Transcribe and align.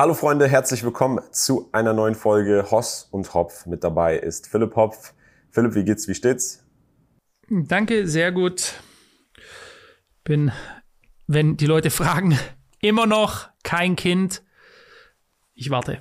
Hallo 0.00 0.14
Freunde, 0.14 0.48
herzlich 0.48 0.82
willkommen 0.82 1.20
zu 1.30 1.68
einer 1.72 1.92
neuen 1.92 2.14
Folge 2.14 2.70
Hoss 2.70 3.06
und 3.10 3.34
Hopf. 3.34 3.66
Mit 3.66 3.84
dabei 3.84 4.16
ist 4.16 4.46
Philipp 4.46 4.74
Hopf. 4.74 5.12
Philipp, 5.50 5.74
wie 5.74 5.84
geht's, 5.84 6.08
wie 6.08 6.14
steht's? 6.14 6.64
Danke, 7.50 8.08
sehr 8.08 8.32
gut. 8.32 8.80
Bin, 10.24 10.52
wenn 11.26 11.58
die 11.58 11.66
Leute 11.66 11.90
fragen, 11.90 12.38
immer 12.80 13.04
noch 13.04 13.50
kein 13.62 13.94
Kind. 13.94 14.42
Ich 15.52 15.68
warte. 15.68 15.98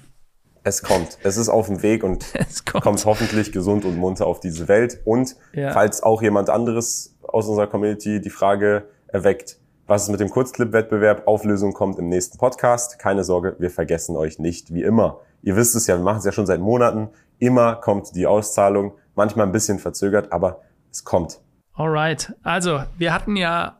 Es 0.63 0.81
kommt. 0.81 1.17
Es 1.23 1.35
ist 1.35 1.49
auf 1.49 1.67
dem 1.67 1.83
Weg 1.83 2.05
und 2.05 2.25
kommt. 2.65 2.83
kommt. 2.85 3.05
hoffentlich 3.05 3.51
gesund 3.51 3.83
und 3.83 3.97
munter 3.97 4.27
auf 4.27 4.39
diese 4.39 4.69
Welt. 4.69 5.01
Und 5.03 5.35
ja. 5.51 5.73
falls 5.73 6.03
auch 6.03 6.21
jemand 6.21 6.49
anderes 6.49 7.17
aus 7.21 7.49
unserer 7.49 7.67
Community 7.67 8.21
die 8.21 8.29
Frage 8.29 8.87
erweckt, 9.07 9.58
was 9.89 10.03
es 10.03 10.09
mit 10.09 10.19
dem 10.19 10.29
Kurzclip-Wettbewerb 10.29 11.27
Auflösung 11.27 11.73
kommt 11.73 11.97
im 11.97 12.09
nächsten 12.09 12.37
Podcast. 12.37 12.99
Keine 12.99 13.23
Sorge, 13.23 13.55
wir 13.57 13.71
vergessen 13.71 14.15
euch 14.15 14.37
nicht, 14.37 14.71
wie 14.71 14.83
immer. 14.83 15.21
Ihr 15.41 15.55
wisst 15.55 15.75
es 15.75 15.87
ja, 15.87 15.97
wir 15.97 16.03
machen 16.03 16.19
es 16.19 16.25
ja 16.25 16.31
schon 16.31 16.45
seit 16.45 16.59
Monaten. 16.59 17.09
Immer 17.39 17.75
kommt 17.75 18.15
die 18.15 18.27
Auszahlung, 18.27 18.93
manchmal 19.15 19.47
ein 19.47 19.51
bisschen 19.51 19.79
verzögert, 19.79 20.31
aber 20.31 20.61
es 20.91 21.03
kommt. 21.03 21.41
Alright. 21.73 22.35
Also, 22.43 22.83
wir 22.99 23.11
hatten 23.11 23.35
ja 23.35 23.79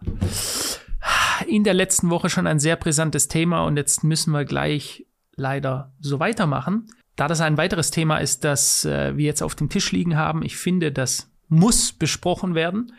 in 1.48 1.63
der 1.63 1.75
letzten 1.75 2.09
Woche 2.09 2.29
schon 2.29 2.48
ein 2.48 2.57
sehr 2.57 2.76
brisantes 2.76 3.27
Thema 3.27 3.65
und 3.65 3.77
jetzt 3.77 4.03
müssen 4.03 4.31
wir 4.31 4.45
gleich 4.45 5.05
leider 5.35 5.93
so 5.99 6.20
weitermachen. 6.20 6.87
Da 7.17 7.27
das 7.27 7.39
ein 7.39 7.57
weiteres 7.57 7.91
Thema 7.91 8.17
ist, 8.17 8.43
das 8.43 8.84
äh, 8.84 9.15
wir 9.15 9.26
jetzt 9.26 9.43
auf 9.43 9.53
dem 9.53 9.70
Tisch 9.70 9.91
liegen 9.91 10.17
haben, 10.17 10.41
ich 10.41 10.57
finde, 10.57 10.91
das 10.91 11.29
muss 11.49 11.91
besprochen 11.91 12.55
werden. 12.55 12.93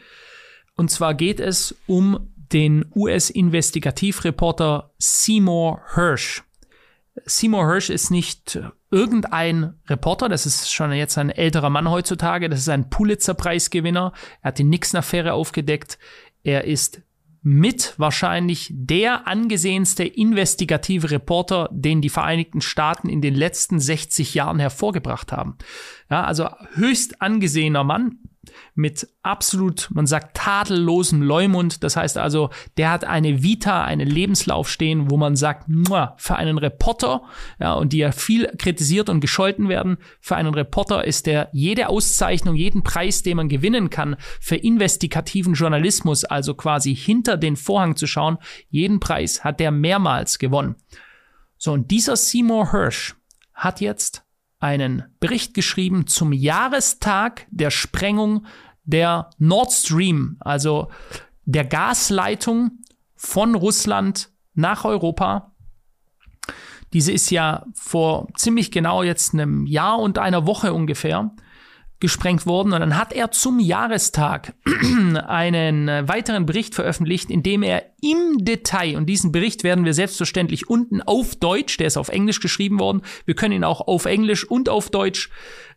Und 0.76 0.92
zwar 0.92 1.14
geht 1.14 1.40
es 1.40 1.74
um 1.88 2.30
den 2.52 2.84
US-Investigativreporter 2.94 4.92
Seymour 4.98 5.80
Hirsch. 5.94 6.42
Seymour 7.24 7.66
Hirsch 7.66 7.90
ist 7.90 8.10
nicht 8.10 8.60
irgendein 8.90 9.74
Reporter, 9.88 10.28
das 10.28 10.46
ist 10.46 10.72
schon 10.72 10.92
jetzt 10.92 11.18
ein 11.18 11.30
älterer 11.30 11.70
Mann 11.70 11.90
heutzutage, 11.90 12.48
das 12.48 12.60
ist 12.60 12.68
ein 12.68 12.90
Pulitzer-Preisgewinner. 12.90 14.12
Er 14.42 14.48
hat 14.48 14.58
die 14.58 14.64
Nixon-Affäre 14.64 15.32
aufgedeckt. 15.32 15.98
Er 16.42 16.64
ist 16.64 17.02
mit 17.42 17.94
wahrscheinlich 17.96 18.68
der 18.70 19.26
angesehenste 19.26 20.04
investigative 20.04 21.10
Reporter, 21.10 21.70
den 21.72 22.02
die 22.02 22.10
Vereinigten 22.10 22.60
Staaten 22.60 23.08
in 23.08 23.22
den 23.22 23.34
letzten 23.34 23.80
60 23.80 24.34
Jahren 24.34 24.58
hervorgebracht 24.58 25.32
haben. 25.32 25.56
Ja, 26.10 26.24
also 26.24 26.48
höchst 26.74 27.22
angesehener 27.22 27.84
Mann, 27.84 28.18
mit 28.74 29.06
absolut, 29.22 29.88
man 29.90 30.06
sagt, 30.06 30.36
tadellosem 30.36 31.22
Leumund. 31.22 31.84
Das 31.84 31.96
heißt 31.96 32.16
also, 32.16 32.50
der 32.76 32.90
hat 32.90 33.04
eine 33.04 33.42
Vita, 33.42 33.84
einen 33.84 34.08
Lebenslauf 34.08 34.70
stehen, 34.70 35.10
wo 35.10 35.16
man 35.16 35.36
sagt, 35.36 35.66
für 36.16 36.36
einen 36.36 36.58
Reporter, 36.58 37.22
ja, 37.58 37.74
und 37.74 37.92
die 37.92 37.98
ja 37.98 38.12
viel 38.12 38.46
kritisiert 38.58 39.08
und 39.08 39.20
gescholten 39.20 39.68
werden, 39.68 39.98
für 40.20 40.36
einen 40.36 40.54
Reporter 40.54 41.04
ist 41.04 41.26
der 41.26 41.50
jede 41.52 41.88
Auszeichnung, 41.88 42.54
jeden 42.54 42.82
Preis, 42.82 43.22
den 43.22 43.36
man 43.36 43.48
gewinnen 43.48 43.90
kann, 43.90 44.16
für 44.40 44.56
investigativen 44.56 45.54
Journalismus, 45.54 46.24
also 46.24 46.54
quasi 46.54 46.94
hinter 46.94 47.36
den 47.36 47.56
Vorhang 47.56 47.96
zu 47.96 48.06
schauen, 48.06 48.38
jeden 48.68 49.00
Preis 49.00 49.44
hat 49.44 49.60
der 49.60 49.70
mehrmals 49.70 50.38
gewonnen. 50.38 50.76
So, 51.58 51.72
und 51.72 51.90
dieser 51.90 52.16
Seymour 52.16 52.70
Hirsch 52.70 53.16
hat 53.52 53.82
jetzt 53.82 54.24
einen 54.60 55.04
Bericht 55.18 55.54
geschrieben 55.54 56.06
zum 56.06 56.32
Jahrestag 56.32 57.46
der 57.50 57.70
Sprengung 57.70 58.46
der 58.84 59.30
Nord 59.38 59.72
Stream, 59.72 60.36
also 60.40 60.90
der 61.44 61.64
Gasleitung 61.64 62.78
von 63.16 63.54
Russland 63.54 64.30
nach 64.54 64.84
Europa. 64.84 65.52
Diese 66.92 67.12
ist 67.12 67.30
ja 67.30 67.64
vor 67.74 68.28
ziemlich 68.36 68.70
genau 68.70 69.02
jetzt 69.02 69.32
einem 69.32 69.66
Jahr 69.66 69.98
und 69.98 70.18
einer 70.18 70.46
Woche 70.46 70.72
ungefähr 70.72 71.34
gesprengt 72.00 72.46
worden. 72.46 72.72
Und 72.72 72.80
dann 72.80 72.98
hat 72.98 73.12
er 73.12 73.30
zum 73.30 73.60
Jahrestag 73.60 74.54
einen 75.26 75.88
äh, 75.88 76.08
weiteren 76.08 76.46
Bericht 76.46 76.74
veröffentlicht, 76.74 77.30
in 77.30 77.42
dem 77.42 77.62
er 77.62 77.84
im 78.02 78.44
Detail, 78.44 78.96
und 78.96 79.06
diesen 79.06 79.32
Bericht 79.32 79.62
werden 79.62 79.84
wir 79.84 79.94
selbstverständlich 79.94 80.68
unten 80.68 81.02
auf 81.02 81.36
Deutsch, 81.36 81.76
der 81.76 81.86
ist 81.86 81.96
auf 81.98 82.08
Englisch 82.08 82.40
geschrieben 82.40 82.80
worden, 82.80 83.02
wir 83.26 83.34
können 83.34 83.54
ihn 83.54 83.64
auch 83.64 83.86
auf 83.86 84.06
Englisch 84.06 84.44
und 84.44 84.68
auf 84.68 84.90
Deutsch 84.90 85.30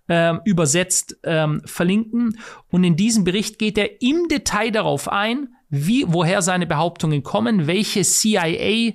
ähm, 0.10 0.42
übersetzt 0.46 1.18
ähm, 1.24 1.62
verlinken. 1.66 2.40
Und 2.70 2.84
in 2.84 2.96
diesem 2.96 3.24
Bericht 3.24 3.60
geht 3.60 3.78
er 3.78 4.02
im 4.02 4.28
Detail 4.30 4.72
darauf 4.72 5.10
ein, 5.10 5.50
wie, 5.70 6.06
woher 6.08 6.42
seine 6.42 6.68
Behauptungen 6.68 7.24
kommen, 7.24 7.68
welche 7.68 8.04
CIA 8.04 8.94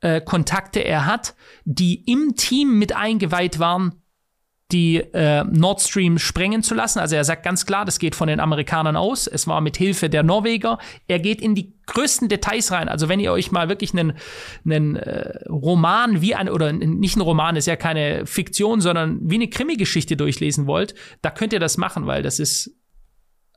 äh, 0.00 0.20
Kontakte 0.20 0.80
er 0.80 1.06
hat, 1.06 1.34
die 1.64 2.04
im 2.10 2.36
Team 2.36 2.78
mit 2.78 2.94
eingeweiht 2.94 3.58
waren, 3.58 3.99
die 4.72 4.96
äh, 4.96 5.44
Nord 5.44 5.80
Stream 5.80 6.18
sprengen 6.18 6.62
zu 6.62 6.74
lassen. 6.74 6.98
Also 6.98 7.16
er 7.16 7.24
sagt 7.24 7.42
ganz 7.42 7.66
klar, 7.66 7.84
das 7.84 7.98
geht 7.98 8.14
von 8.14 8.28
den 8.28 8.40
Amerikanern 8.40 8.96
aus. 8.96 9.26
Es 9.26 9.46
war 9.46 9.60
mit 9.60 9.76
Hilfe 9.76 10.08
der 10.08 10.22
Norweger. 10.22 10.78
Er 11.08 11.18
geht 11.18 11.40
in 11.40 11.54
die 11.54 11.74
größten 11.86 12.28
Details 12.28 12.72
rein. 12.72 12.88
Also 12.88 13.08
wenn 13.08 13.20
ihr 13.20 13.32
euch 13.32 13.52
mal 13.52 13.68
wirklich 13.68 13.92
einen, 13.92 14.14
einen 14.64 14.96
äh, 14.96 15.44
Roman 15.48 16.20
wie 16.20 16.34
ein, 16.34 16.48
oder 16.48 16.72
nicht 16.72 17.16
ein 17.16 17.20
Roman, 17.20 17.56
ist 17.56 17.66
ja 17.66 17.76
keine 17.76 18.26
Fiktion, 18.26 18.80
sondern 18.80 19.18
wie 19.22 19.36
eine 19.36 19.48
Krimi-Geschichte 19.48 20.16
durchlesen 20.16 20.66
wollt, 20.66 20.94
da 21.22 21.30
könnt 21.30 21.52
ihr 21.52 21.60
das 21.60 21.76
machen, 21.76 22.06
weil 22.06 22.22
das 22.22 22.38
ist 22.38 22.76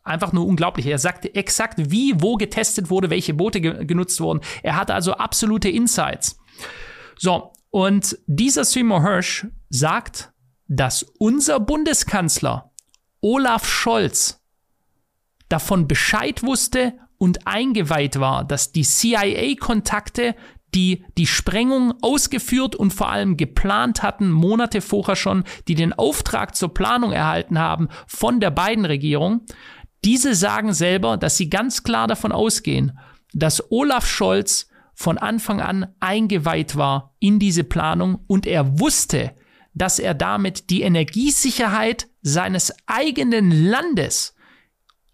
einfach 0.03 0.34
nur 0.34 0.45
unglaublich. 0.45 0.85
Er 0.85 1.00
sagt 1.00 1.25
exakt, 1.35 1.91
wie, 1.91 2.13
wo 2.18 2.35
getestet 2.35 2.90
wurde, 2.90 3.09
welche 3.09 3.34
Boote 3.34 3.62
ge 3.62 3.85
genutzt 3.85 4.19
wurden. 4.19 4.41
Er 4.62 4.75
hat 4.75 4.91
also 4.91 5.13
absolute 5.13 5.69
Insights. 5.69 6.38
So, 7.18 7.53
und 7.69 8.18
dieser 8.28 8.66
Seymour 8.66 9.01
Hirsch 9.01 9.47
sagt, 9.69 10.32
dass 10.75 11.03
unser 11.19 11.59
Bundeskanzler 11.59 12.72
Olaf 13.22 13.67
Scholz 13.67 14.41
davon 15.50 15.88
Bescheid 15.88 16.44
wusste 16.44 16.94
und 17.17 17.47
eingeweiht 17.47 18.19
war, 18.19 18.44
dass 18.44 18.72
die 18.72 18.83
CIA-Kontakte, 18.83 20.35
die 20.73 21.06
die 21.17 21.28
Sprengung 21.28 21.94
ausgeführt 22.01 22.75
und 22.75 22.91
vor 22.91 23.09
allem 23.09 23.38
geplant 23.38 24.01
hatten, 24.01 24.31
Monate 24.31 24.81
vorher 24.81 25.16
schon, 25.16 25.44
die 25.67 25.75
den 25.75 25.94
Auftrag 25.94 26.56
zur 26.56 26.73
Planung 26.73 27.12
erhalten 27.12 27.59
haben 27.59 27.89
von 28.07 28.39
der 28.39 28.50
beiden 28.50 28.85
Regierung, 28.85 29.41
diese 30.03 30.33
sagen 30.33 30.73
selber, 30.73 31.17
dass 31.17 31.38
sie 31.38 31.50
ganz 31.50 31.83
klar 31.83 32.07
davon 32.07 32.31
ausgehen, 32.31 32.97
dass 33.33 33.72
Olaf 33.72 34.07
Scholz 34.07 34.67
von 34.95 35.17
Anfang 35.17 35.62
an 35.62 35.88
eingeweiht 36.00 36.75
war 36.75 37.16
in 37.19 37.39
diese 37.39 37.63
Planung 37.63 38.19
und 38.28 38.47
er 38.47 38.79
wusste, 38.79 39.35
dass 39.73 40.00
er 40.00 40.13
damit 40.13 40.69
die 40.69 40.81
Energiesicherheit 40.81 42.07
seines 42.22 42.73
eigenen 42.85 43.51
Landes 43.51 44.35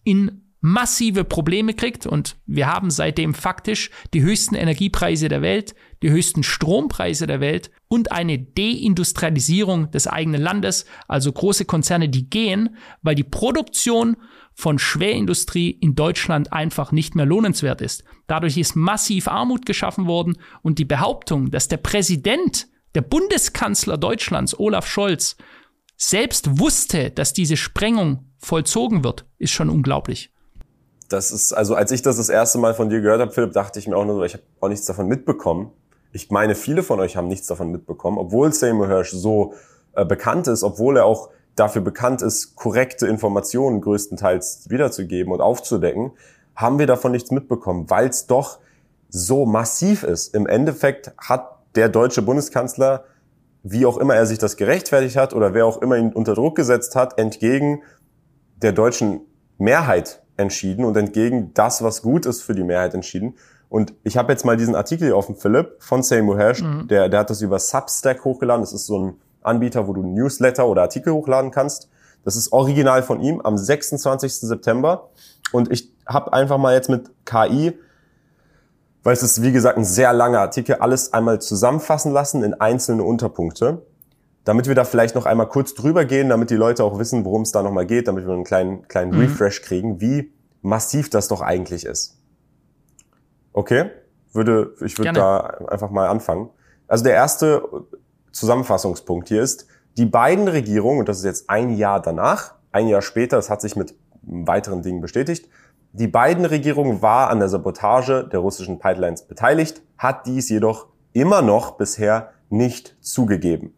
in 0.04 0.44
massive 0.62 1.24
Probleme 1.24 1.74
kriegt 1.74 2.06
und 2.06 2.38
wir 2.46 2.68
haben 2.68 2.92
seitdem 2.92 3.34
faktisch 3.34 3.92
die 4.14 4.22
höchsten 4.22 4.56
Energiepreise 4.56 5.30
der 5.30 5.42
Welt, 5.42 5.74
die 6.04 6.10
höchsten 6.10 6.44
Strompreise 6.44 7.28
der 7.28 7.40
Welt 7.40 7.72
und 7.88 8.12
eine 8.12 8.38
Deindustrialisierung 8.38 9.90
des 9.92 10.08
eigenen 10.08 10.42
Landes, 10.42 10.86
also 11.08 11.32
große 11.32 11.66
Konzerne, 11.66 12.10
die 12.10 12.30
gehen, 12.30 12.76
weil 13.02 13.16
die 13.16 13.24
Produktion 13.24 14.18
von 14.54 14.80
Schwerindustrie 14.80 15.70
in 15.70 15.96
Deutschland 15.96 16.52
einfach 16.52 16.92
nicht 16.92 17.16
mehr 17.16 17.26
lohnenswert 17.26 17.80
ist. 17.80 18.04
Dadurch 18.28 18.58
ist 18.58 18.76
massiv 18.76 19.30
Armut 19.30 19.66
geschaffen 19.66 20.08
worden 20.08 20.38
und 20.62 20.80
die 20.80 20.86
Behauptung, 20.86 21.52
dass 21.52 21.70
der 21.70 21.78
Präsident 21.78 22.68
der 22.96 23.02
Bundeskanzler 23.02 23.98
Deutschlands, 23.98 24.58
Olaf 24.60 24.88
Scholz, 24.88 25.36
selbst 25.98 26.60
wusste, 26.60 27.12
dass 27.12 27.34
diese 27.34 27.58
Sprengung 27.58 28.26
vollzogen 28.38 29.04
wird, 29.04 29.26
ist 29.38 29.52
schon 29.52 29.70
unglaublich. 29.70 30.34
Das 31.10 31.32
ist, 31.32 31.54
also 31.54 31.76
als 31.76 31.92
ich 31.92 32.02
das 32.02 32.18
das 32.18 32.30
erste 32.30 32.58
Mal 32.58 32.74
von 32.74 32.90
dir 32.90 33.02
gehört 33.02 33.20
habe, 33.20 33.32
Philipp, 33.32 33.54
dachte 33.54 33.80
ich 33.80 33.88
mir 33.88 33.98
auch 33.98 34.06
nur 34.06 34.16
so, 34.16 34.24
ich 34.24 34.34
habe 34.34 34.44
auch 34.62 34.70
nichts 34.70 34.86
davon 34.86 35.08
mitbekommen. 35.08 35.72
Ich 36.14 36.30
meine, 36.30 36.56
viele 36.56 36.84
von 36.84 37.00
euch 37.00 37.18
haben 37.18 37.28
nichts 37.28 37.48
davon 37.48 37.72
mitbekommen, 37.72 38.18
obwohl 38.18 38.54
Seymour 38.54 38.88
Hirsch 38.88 39.12
so 39.12 39.54
äh, 39.94 40.06
bekannt 40.06 40.48
ist, 40.48 40.64
obwohl 40.64 40.98
er 40.98 41.06
auch 41.06 41.30
dafür 41.56 41.82
bekannt 41.82 42.22
ist, 42.22 42.56
korrekte 42.56 43.08
Informationen 43.08 43.82
größtenteils 43.82 44.70
wiederzugeben 44.70 45.34
und 45.34 45.42
aufzudecken, 45.42 46.12
haben 46.56 46.80
wir 46.80 46.88
davon 46.88 47.12
nichts 47.12 47.32
mitbekommen, 47.32 47.90
weil 47.90 48.08
es 48.08 48.28
doch 48.28 48.60
so 49.10 49.46
massiv 49.46 50.04
ist. 50.04 50.34
Im 50.34 50.48
Endeffekt 50.48 51.12
hat 51.18 51.59
der 51.76 51.90
deutsche 51.90 52.22
Bundeskanzler, 52.22 53.06
wie 53.64 53.86
auch 53.86 53.98
immer 53.98 54.16
er 54.16 54.26
sich 54.26 54.38
das 54.38 54.58
gerechtfertigt 54.58 55.16
hat 55.16 55.34
oder 55.34 55.54
wer 55.54 55.66
auch 55.66 55.82
immer 55.82 55.98
ihn 55.98 56.14
unter 56.14 56.34
Druck 56.34 56.56
gesetzt 56.56 56.96
hat, 56.96 57.18
entgegen 57.18 57.84
der 58.62 58.72
deutschen 58.72 59.22
Mehrheit 59.58 60.22
entschieden 60.38 60.86
und 60.86 60.96
entgegen 60.96 61.54
das, 61.54 61.84
was 61.84 62.02
gut 62.02 62.26
ist 62.26 62.42
für 62.42 62.56
die 62.56 62.64
Mehrheit 62.64 62.94
entschieden. 62.94 63.36
Und 63.68 63.94
ich 64.04 64.18
habe 64.18 64.32
jetzt 64.32 64.46
mal 64.46 64.58
diesen 64.58 64.74
Artikel 64.74 65.06
hier 65.06 65.18
offen, 65.18 65.36
Philipp, 65.36 65.76
von 65.80 66.02
Seymour 66.02 66.38
Hersh, 66.38 66.62
mhm. 66.62 66.88
der, 66.88 67.10
der 67.10 67.20
hat 67.20 67.30
das 67.30 67.42
über 67.42 67.60
Substack 67.60 68.24
hochgeladen. 68.24 68.62
Das 68.64 68.74
ist 68.74 68.88
so 68.88 68.98
ein 68.98 69.14
Anbieter, 69.42 69.88
wo 69.88 69.94
du 69.94 70.02
Newsletter 70.02 70.68
oder 70.68 70.84
Artikel 70.84 71.14
hochladen 71.14 71.52
kannst. 71.52 71.90
Das 72.24 72.36
ist 72.36 72.52
original 72.52 73.04
von 73.04 73.22
ihm 73.22 73.42
am 73.42 73.58
26. 73.58 74.34
September. 74.34 75.10
Und 75.52 75.72
ich 75.72 75.94
habe 76.06 76.34
einfach 76.34 76.58
mal 76.58 76.74
jetzt 76.74 76.90
mit 76.90 77.10
KI 77.26 77.78
weil 79.04 79.14
es 79.14 79.24
ist, 79.24 79.42
wie 79.42 79.52
gesagt, 79.52 79.78
ein 79.78 79.86
sehr 79.86 80.14
langer 80.14 80.40
Artikel, 80.40 80.76
alles 80.76 81.14
einmal 81.14 81.40
zusammenfassen 81.40 82.12
lassen 82.12 82.44
in 82.44 82.54
einzelne 82.54 83.04
Unterpunkte, 83.04 83.86
damit 84.44 84.68
wir 84.68 84.76
da 84.76 84.84
vielleicht 84.84 85.16
noch 85.16 85.26
einmal 85.26 85.48
kurz 85.48 85.74
drüber 85.74 86.06
gehen, 86.06 86.30
damit 86.30 86.50
die 86.50 86.56
Leute 86.56 86.84
auch 86.84 87.00
wissen, 87.00 87.26
worum 87.26 87.44
es 87.44 87.52
da 87.52 87.62
nochmal 87.62 87.86
geht, 87.86 88.08
damit 88.08 88.26
wir 88.26 88.34
einen 88.34 88.44
kleinen, 88.44 88.88
kleinen 88.88 89.12
mhm. 89.12 89.22
Refresh 89.22 89.62
kriegen, 89.62 90.02
wie 90.02 90.34
massiv 90.62 91.10
das 91.10 91.28
doch 91.28 91.42
eigentlich 91.42 91.86
ist. 91.86 92.18
Okay? 93.54 93.92
Würde, 94.34 94.74
ich 94.86 94.98
würde 94.98 95.14
da 95.14 95.40
einfach 95.68 95.90
mal 95.90 96.08
anfangen. 96.08 96.50
Also 96.88 97.04
der 97.04 97.14
erste 97.14 97.64
Zusammenfassungspunkt 98.32 99.28
hier 99.28 99.42
ist, 99.42 99.68
die 99.98 100.06
beiden 100.06 100.48
Regierungen, 100.48 101.00
und 101.00 101.10
das 101.10 101.20
ist 101.20 101.26
jetzt 101.26 101.50
ein 101.50 101.72
Jahr 101.76 102.02
danach, 102.02 102.56
ein 102.72 102.88
Jahr 102.88 103.02
später, 103.02 103.38
das 103.38 103.50
hat 103.50 103.62
sich 103.62 103.76
mit 103.76 103.96
weiteren 104.22 104.82
Dingen 104.82 105.02
bestätigt, 105.02 105.50
die 105.92 106.08
beiden 106.08 106.46
Regierungen 106.46 107.02
war 107.02 107.30
an 107.30 107.40
der 107.40 107.50
Sabotage 107.50 108.28
der 108.32 108.40
russischen 108.40 108.80
Pipelines 108.80 109.24
beteiligt, 109.24 109.82
hat 109.98 110.28
dies 110.28 110.50
jedoch 110.50 110.88
immer 111.14 111.42
noch 111.42 111.72
bisher 111.72 112.32
nicht 112.50 112.96
zugegeben. 113.02 113.74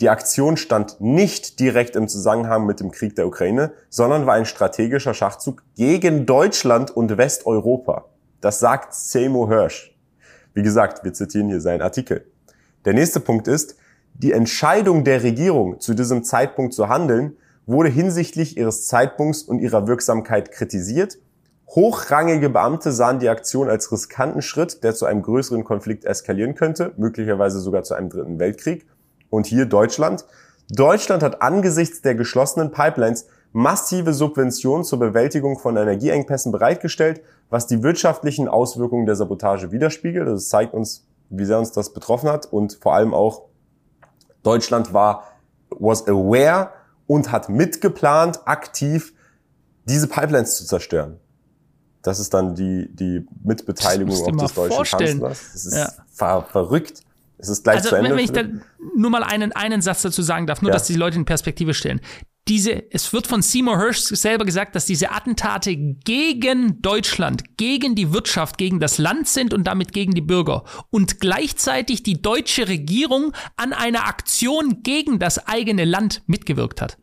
Die 0.00 0.08
Aktion 0.08 0.56
stand 0.56 1.00
nicht 1.00 1.60
direkt 1.60 1.94
im 1.94 2.08
Zusammenhang 2.08 2.66
mit 2.66 2.80
dem 2.80 2.90
Krieg 2.90 3.14
der 3.14 3.26
Ukraine, 3.26 3.72
sondern 3.88 4.26
war 4.26 4.34
ein 4.34 4.46
strategischer 4.46 5.14
Schachzug 5.14 5.62
gegen 5.76 6.26
Deutschland 6.26 6.90
und 6.90 7.16
Westeuropa. 7.16 8.06
Das 8.40 8.58
sagt 8.58 8.94
Seymour 8.94 9.48
Hirsch. 9.48 9.94
Wie 10.54 10.62
gesagt, 10.62 11.04
wir 11.04 11.12
zitieren 11.12 11.48
hier 11.48 11.60
seinen 11.60 11.82
Artikel. 11.82 12.26
Der 12.84 12.94
nächste 12.94 13.20
Punkt 13.20 13.46
ist, 13.46 13.76
die 14.14 14.32
Entscheidung 14.32 15.04
der 15.04 15.22
Regierung, 15.22 15.78
zu 15.80 15.94
diesem 15.94 16.24
Zeitpunkt 16.24 16.74
zu 16.74 16.88
handeln, 16.88 17.36
wurde 17.66 17.88
hinsichtlich 17.88 18.56
ihres 18.56 18.86
Zeitpunkts 18.86 19.42
und 19.42 19.60
ihrer 19.60 19.86
Wirksamkeit 19.86 20.50
kritisiert. 20.50 21.18
Hochrangige 21.74 22.50
Beamte 22.50 22.92
sahen 22.92 23.18
die 23.18 23.30
Aktion 23.30 23.70
als 23.70 23.90
riskanten 23.90 24.42
Schritt, 24.42 24.84
der 24.84 24.94
zu 24.94 25.06
einem 25.06 25.22
größeren 25.22 25.64
Konflikt 25.64 26.04
eskalieren 26.04 26.54
könnte, 26.54 26.92
möglicherweise 26.98 27.60
sogar 27.60 27.82
zu 27.82 27.94
einem 27.94 28.10
dritten 28.10 28.38
Weltkrieg. 28.38 28.86
Und 29.30 29.46
hier 29.46 29.64
Deutschland. 29.64 30.26
Deutschland 30.68 31.22
hat 31.22 31.40
angesichts 31.40 32.02
der 32.02 32.14
geschlossenen 32.14 32.72
Pipelines 32.72 33.26
massive 33.52 34.12
Subventionen 34.12 34.84
zur 34.84 34.98
Bewältigung 34.98 35.58
von 35.58 35.78
Energieengpässen 35.78 36.52
bereitgestellt, 36.52 37.22
was 37.48 37.66
die 37.66 37.82
wirtschaftlichen 37.82 38.48
Auswirkungen 38.48 39.06
der 39.06 39.16
Sabotage 39.16 39.72
widerspiegelt. 39.72 40.28
Das 40.28 40.50
zeigt 40.50 40.74
uns, 40.74 41.06
wie 41.30 41.46
sehr 41.46 41.58
uns 41.58 41.72
das 41.72 41.94
betroffen 41.94 42.28
hat 42.28 42.44
und 42.44 42.78
vor 42.82 42.94
allem 42.94 43.14
auch 43.14 43.46
Deutschland 44.42 44.92
war, 44.92 45.24
was 45.70 46.06
aware 46.06 46.68
und 47.06 47.32
hat 47.32 47.48
mitgeplant, 47.48 48.40
aktiv 48.44 49.14
diese 49.86 50.06
Pipelines 50.06 50.56
zu 50.56 50.66
zerstören. 50.66 51.18
Das 52.02 52.18
ist 52.18 52.34
dann 52.34 52.54
die, 52.54 52.88
die 52.92 53.26
Mitbeteiligung 53.44 54.14
auf 54.14 54.36
des 54.36 54.54
deutschen 54.54 54.76
vorstellen. 54.76 55.20
Kanzlers. 55.20 55.52
Das 55.52 55.66
ist 55.66 55.76
ja. 55.76 55.92
ver 56.12 56.46
verrückt. 56.50 57.02
Es 57.38 57.48
ist 57.48 57.64
gleich 57.64 57.76
also, 57.76 57.90
zu 57.90 57.96
Ende. 57.96 58.10
Wenn 58.10 58.18
ich 58.18 58.32
da 58.32 58.42
nur 58.96 59.10
mal 59.10 59.22
einen, 59.22 59.52
einen 59.52 59.82
Satz 59.82 60.02
dazu 60.02 60.22
sagen 60.22 60.46
darf, 60.46 60.62
nur 60.62 60.70
ja. 60.70 60.74
dass 60.74 60.86
die 60.86 60.94
Leute 60.94 61.16
in 61.16 61.24
Perspektive 61.24 61.74
stellen 61.74 62.00
diese, 62.48 62.90
es 62.92 63.12
wird 63.12 63.28
von 63.28 63.40
Seymour 63.40 63.78
Hirsch 63.78 64.00
selber 64.00 64.44
gesagt, 64.44 64.74
dass 64.74 64.84
diese 64.84 65.12
Attentate 65.12 65.76
gegen 65.76 66.82
Deutschland, 66.82 67.56
gegen 67.56 67.94
die 67.94 68.12
Wirtschaft, 68.12 68.58
gegen 68.58 68.80
das 68.80 68.98
Land 68.98 69.28
sind 69.28 69.54
und 69.54 69.64
damit 69.64 69.92
gegen 69.92 70.12
die 70.12 70.22
Bürger. 70.22 70.64
Und 70.90 71.20
gleichzeitig 71.20 72.02
die 72.02 72.20
deutsche 72.20 72.66
Regierung 72.66 73.32
an 73.56 73.72
einer 73.72 74.06
Aktion 74.06 74.82
gegen 74.82 75.20
das 75.20 75.46
eigene 75.46 75.84
Land 75.84 76.22
mitgewirkt 76.26 76.82
hat. 76.82 76.98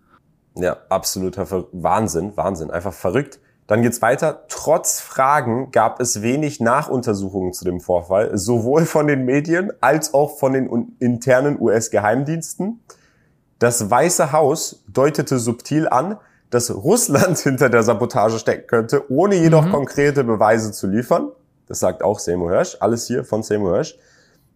Ja, 0.56 0.78
absoluter 0.90 1.50
Wahnsinn, 1.72 2.36
Wahnsinn, 2.36 2.70
einfach 2.70 2.94
verrückt. 2.94 3.40
Dann 3.70 3.84
geht's 3.84 4.02
weiter. 4.02 4.46
Trotz 4.48 5.00
Fragen 5.00 5.70
gab 5.70 6.00
es 6.00 6.24
wenig 6.24 6.60
Nachuntersuchungen 6.60 7.54
zu 7.54 7.66
dem 7.66 7.82
Vorfall, 7.82 8.36
sowohl 8.36 8.88
von 8.88 9.06
den 9.06 9.26
Medien 9.26 9.72
als 9.80 10.16
auch 10.16 10.40
von 10.40 10.54
den 10.54 10.96
internen 10.98 11.62
US-Geheimdiensten. 11.62 12.80
Das 13.60 13.92
Weiße 13.92 14.32
Haus 14.32 14.84
deutete 14.88 15.38
subtil 15.38 15.88
an, 15.88 16.18
dass 16.50 16.74
Russland 16.74 17.38
hinter 17.38 17.70
der 17.70 17.84
Sabotage 17.84 18.40
stecken 18.40 18.66
könnte, 18.66 19.12
ohne 19.12 19.36
jedoch 19.36 19.68
mhm. 19.68 19.72
konkrete 19.72 20.24
Beweise 20.24 20.72
zu 20.72 20.88
liefern. 20.88 21.32
Das 21.68 21.80
sagt 21.80 22.02
auch 22.02 22.18
Seymour 22.18 22.50
Hirsch. 22.50 22.76
Alles 22.80 23.06
hier 23.06 23.24
von 23.24 23.44
Seymour 23.44 23.76
Hirsch. 23.76 24.00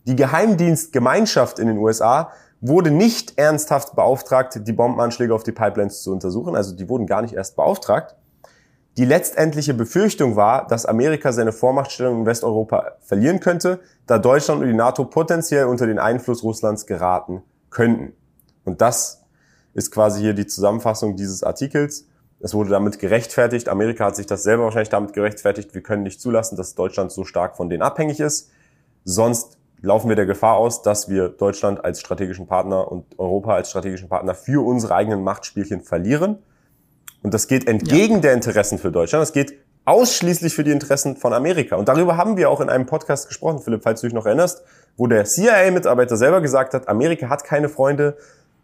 Die 0.08 0.16
Geheimdienstgemeinschaft 0.16 1.60
in 1.60 1.68
den 1.68 1.78
USA 1.78 2.32
wurde 2.62 2.90
nicht 2.90 3.38
ernsthaft 3.38 3.96
beauftragt, 3.96 4.60
die 4.64 4.74
Bombenanschläge 4.74 5.36
auf 5.36 5.44
die 5.44 5.52
Pipelines 5.52 6.02
zu 6.02 6.12
untersuchen. 6.12 6.56
Also 6.56 6.76
die 6.76 6.90
wurden 6.90 7.06
gar 7.06 7.22
nicht 7.22 7.36
erst 7.36 7.56
beauftragt. 7.56 8.16
Die 8.98 9.06
letztendliche 9.06 9.74
Befürchtung 9.74 10.36
war, 10.36 10.68
dass 10.68 10.86
Amerika 10.86 11.32
seine 11.32 11.52
Vormachtstellung 11.52 12.20
in 12.20 12.26
Westeuropa 12.28 12.92
verlieren 13.02 13.40
könnte, 13.40 13.80
da 14.06 14.20
Deutschland 14.20 14.62
und 14.62 14.68
die 14.68 14.74
NATO 14.74 15.06
potenziell 15.06 15.66
unter 15.66 15.88
den 15.88 15.98
Einfluss 15.98 16.44
Russlands 16.44 16.86
geraten 16.86 17.42
könnten. 17.72 18.14
Und 18.66 18.82
das 18.82 19.24
ist 19.74 19.92
quasi 19.92 20.22
hier 20.22 20.36
die 20.36 20.46
Zusammenfassung 20.46 21.16
dieses 21.16 21.42
Artikels. 21.42 22.08
Es 22.40 22.54
wurde 22.54 22.70
damit 22.70 23.00
gerechtfertigt. 23.00 23.68
Amerika 23.68 24.06
hat 24.06 24.16
sich 24.16 24.28
das 24.28 24.44
selber 24.44 24.66
wahrscheinlich 24.66 24.90
damit 24.90 25.14
gerechtfertigt. 25.14 25.74
Wir 25.74 25.82
können 25.82 26.04
nicht 26.04 26.22
zulassen, 26.22 26.56
dass 26.56 26.76
Deutschland 26.76 27.12
so 27.12 27.24
stark 27.24 27.58
von 27.58 27.70
denen 27.70 27.82
abhängig 27.82 28.20
ist. 28.20 28.52
Sonst 29.06 29.58
laufen 29.82 30.08
wir 30.10 30.16
der 30.16 30.28
Gefahr 30.28 30.58
aus, 30.58 30.84
dass 30.84 31.10
wir 31.10 31.30
Deutschland 31.30 31.84
als 31.84 32.00
strategischen 32.00 32.46
Partner 32.46 32.92
und 32.92 33.18
Europa 33.18 33.56
als 33.56 33.70
strategischen 33.70 34.08
Partner 34.08 34.36
für 34.36 34.64
unsere 34.64 34.94
eigenen 34.94 35.24
Machtspielchen 35.24 35.82
verlieren. 35.82 36.44
Und 37.24 37.34
das 37.34 37.48
geht 37.48 37.68
entgegen 37.68 38.16
ja. 38.16 38.20
der 38.20 38.34
Interessen 38.34 38.78
für 38.78 38.92
Deutschland. 38.92 39.22
Das 39.22 39.34
geht 39.34 39.58
ausschließlich 39.86 40.54
für 40.54 40.64
die 40.64 40.72
Interessen 40.72 41.16
von 41.18 41.34
Amerika. 41.34 41.76
Und 41.76 41.88
darüber 41.88 42.18
haben 42.18 42.38
wir 42.38 42.50
auch 42.50 42.62
in 42.62 42.70
einem 42.70 42.86
Podcast 42.86 43.28
gesprochen, 43.28 43.60
Philipp, 43.60 43.84
falls 43.84 44.02
du 44.02 44.08
dich 44.08 44.14
noch 44.14 44.26
erinnerst, 44.26 44.64
wo 44.98 45.08
der 45.08 45.26
CIA-Mitarbeiter 45.26 46.16
selber 46.16 46.42
gesagt 46.42 46.74
hat, 46.74 46.88
Amerika 46.88 47.30
hat 47.30 47.44
keine 47.44 47.70
Freunde, 47.70 48.18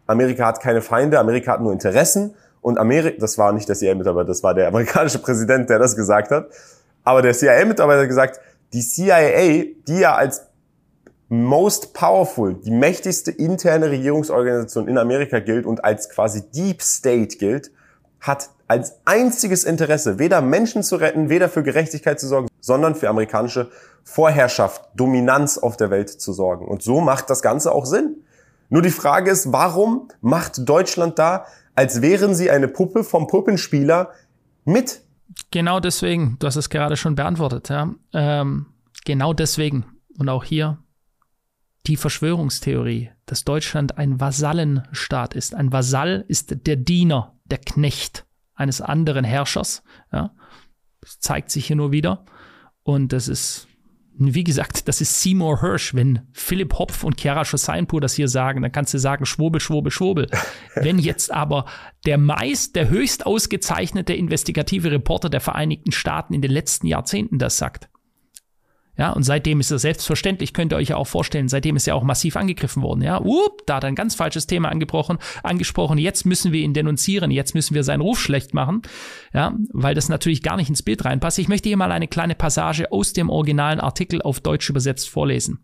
Amerika 0.07 0.45
hat 0.45 0.61
keine 0.61 0.81
Feinde, 0.81 1.19
Amerika 1.19 1.53
hat 1.53 1.61
nur 1.61 1.73
Interessen 1.73 2.35
und 2.61 2.77
Amerika, 2.77 3.17
das 3.19 3.37
war 3.37 3.51
nicht 3.51 3.67
der 3.67 3.75
CIA-Mitarbeiter, 3.75 4.27
das 4.27 4.43
war 4.43 4.53
der 4.53 4.67
amerikanische 4.67 5.19
Präsident, 5.19 5.69
der 5.69 5.79
das 5.79 5.95
gesagt 5.95 6.31
hat. 6.31 6.47
Aber 7.03 7.21
der 7.21 7.33
CIA-Mitarbeiter 7.33 8.01
hat 8.01 8.07
gesagt, 8.07 8.39
die 8.73 8.81
CIA, 8.81 9.65
die 9.87 9.99
ja 9.99 10.15
als 10.15 10.43
most 11.27 11.93
powerful, 11.93 12.55
die 12.55 12.71
mächtigste 12.71 13.31
interne 13.31 13.89
Regierungsorganisation 13.89 14.87
in 14.87 14.97
Amerika 14.97 15.39
gilt 15.39 15.65
und 15.65 15.83
als 15.83 16.09
quasi 16.09 16.43
Deep 16.51 16.81
State 16.81 17.37
gilt, 17.37 17.71
hat 18.21 18.49
als 18.67 18.99
einziges 19.05 19.63
Interesse, 19.63 20.19
weder 20.19 20.41
Menschen 20.41 20.83
zu 20.83 20.95
retten, 20.97 21.29
weder 21.29 21.49
für 21.49 21.63
Gerechtigkeit 21.63 22.19
zu 22.19 22.27
sorgen, 22.27 22.47
sondern 22.59 22.95
für 22.95 23.09
amerikanische 23.09 23.71
Vorherrschaft, 24.03 24.89
Dominanz 24.95 25.57
auf 25.57 25.77
der 25.77 25.89
Welt 25.89 26.09
zu 26.09 26.33
sorgen. 26.33 26.67
Und 26.67 26.83
so 26.83 27.01
macht 27.01 27.29
das 27.29 27.41
Ganze 27.41 27.71
auch 27.71 27.85
Sinn. 27.85 28.17
Nur 28.69 28.81
die 28.81 28.91
Frage 28.91 29.31
ist, 29.31 29.51
warum 29.51 30.09
macht 30.21 30.67
Deutschland 30.69 31.17
da, 31.17 31.45
als 31.75 32.01
wären 32.01 32.35
sie 32.35 32.51
eine 32.51 32.67
Puppe 32.67 33.03
vom 33.03 33.27
Puppenspieler 33.27 34.11
mit? 34.65 35.01
Genau 35.51 35.79
deswegen, 35.79 36.37
du 36.39 36.47
hast 36.47 36.55
es 36.55 36.69
gerade 36.69 36.97
schon 36.97 37.15
beantwortet, 37.15 37.69
ja. 37.69 37.89
Ähm, 38.13 38.67
genau 39.05 39.33
deswegen. 39.33 39.85
Und 40.17 40.29
auch 40.29 40.43
hier 40.43 40.77
die 41.87 41.95
Verschwörungstheorie, 41.95 43.09
dass 43.25 43.45
Deutschland 43.45 43.97
ein 43.97 44.19
Vasallenstaat 44.19 45.33
ist. 45.33 45.55
Ein 45.55 45.71
Vasall 45.71 46.25
ist 46.27 46.67
der 46.67 46.75
Diener, 46.75 47.33
der 47.51 47.59
Knecht 47.59 48.25
eines 48.55 48.81
anderen 48.81 49.23
Herrschers. 49.23 49.83
Ja. 50.11 50.33
Das 51.01 51.19
zeigt 51.19 51.49
sich 51.49 51.67
hier 51.67 51.75
nur 51.75 51.91
wieder. 51.91 52.25
Und 52.83 53.13
das 53.13 53.27
ist 53.27 53.69
wie 54.21 54.43
gesagt, 54.43 54.89
das 54.89 54.99
ist 54.99 55.21
Seymour 55.21 55.61
Hirsch. 55.61 55.95
Wenn 55.95 56.27
Philipp 56.33 56.77
Hopf 56.77 57.05
und 57.05 57.21
Chiara 57.21 57.45
Schoseinpur 57.45 58.01
das 58.01 58.15
hier 58.15 58.27
sagen, 58.27 58.61
dann 58.61 58.73
kannst 58.73 58.93
du 58.93 58.99
sagen, 58.99 59.25
schwurbel, 59.25 59.61
schwurbel, 59.61 59.93
schwurbel. 59.93 60.27
Wenn 60.75 60.99
jetzt 60.99 61.31
aber 61.31 61.65
der 62.05 62.17
meist, 62.17 62.75
der 62.75 62.89
höchst 62.89 63.25
ausgezeichnete 63.25 64.13
investigative 64.13 64.91
Reporter 64.91 65.29
der 65.29 65.39
Vereinigten 65.39 65.93
Staaten 65.93 66.33
in 66.33 66.41
den 66.41 66.51
letzten 66.51 66.87
Jahrzehnten 66.87 67.39
das 67.39 67.57
sagt, 67.57 67.89
ja, 68.99 69.11
und 69.11 69.23
seitdem 69.23 69.61
ist 69.61 69.71
es 69.71 69.83
selbstverständlich, 69.83 70.51
könnt 70.51 70.73
ihr 70.73 70.75
euch 70.75 70.89
ja 70.89 70.97
auch 70.97 71.07
vorstellen, 71.07 71.47
seitdem 71.47 71.77
ist 71.77 71.87
ja 71.87 71.93
auch 71.93 72.03
massiv 72.03 72.35
angegriffen 72.35 72.83
worden. 72.83 73.01
Ja, 73.01 73.21
Upp, 73.21 73.63
da 73.65 73.77
hat 73.77 73.85
ein 73.85 73.95
ganz 73.95 74.13
falsches 74.13 74.45
Thema 74.45 74.67
angebrochen, 74.67 75.19
angesprochen. 75.41 75.97
Jetzt 75.97 76.25
müssen 76.25 76.51
wir 76.51 76.59
ihn 76.59 76.73
denunzieren, 76.73 77.31
jetzt 77.31 77.55
müssen 77.55 77.75
wir 77.75 77.85
seinen 77.85 78.01
Ruf 78.01 78.19
schlecht 78.19 78.53
machen. 78.53 78.81
Ja, 79.33 79.55
weil 79.71 79.95
das 79.95 80.09
natürlich 80.09 80.43
gar 80.43 80.57
nicht 80.57 80.67
ins 80.67 80.83
Bild 80.83 81.05
reinpasst. 81.05 81.39
Ich 81.39 81.47
möchte 81.47 81.69
hier 81.69 81.77
mal 81.77 81.93
eine 81.93 82.09
kleine 82.09 82.35
Passage 82.35 82.91
aus 82.91 83.13
dem 83.13 83.29
originalen 83.29 83.79
Artikel 83.79 84.21
auf 84.21 84.41
Deutsch 84.41 84.69
übersetzt 84.69 85.07
vorlesen. 85.07 85.59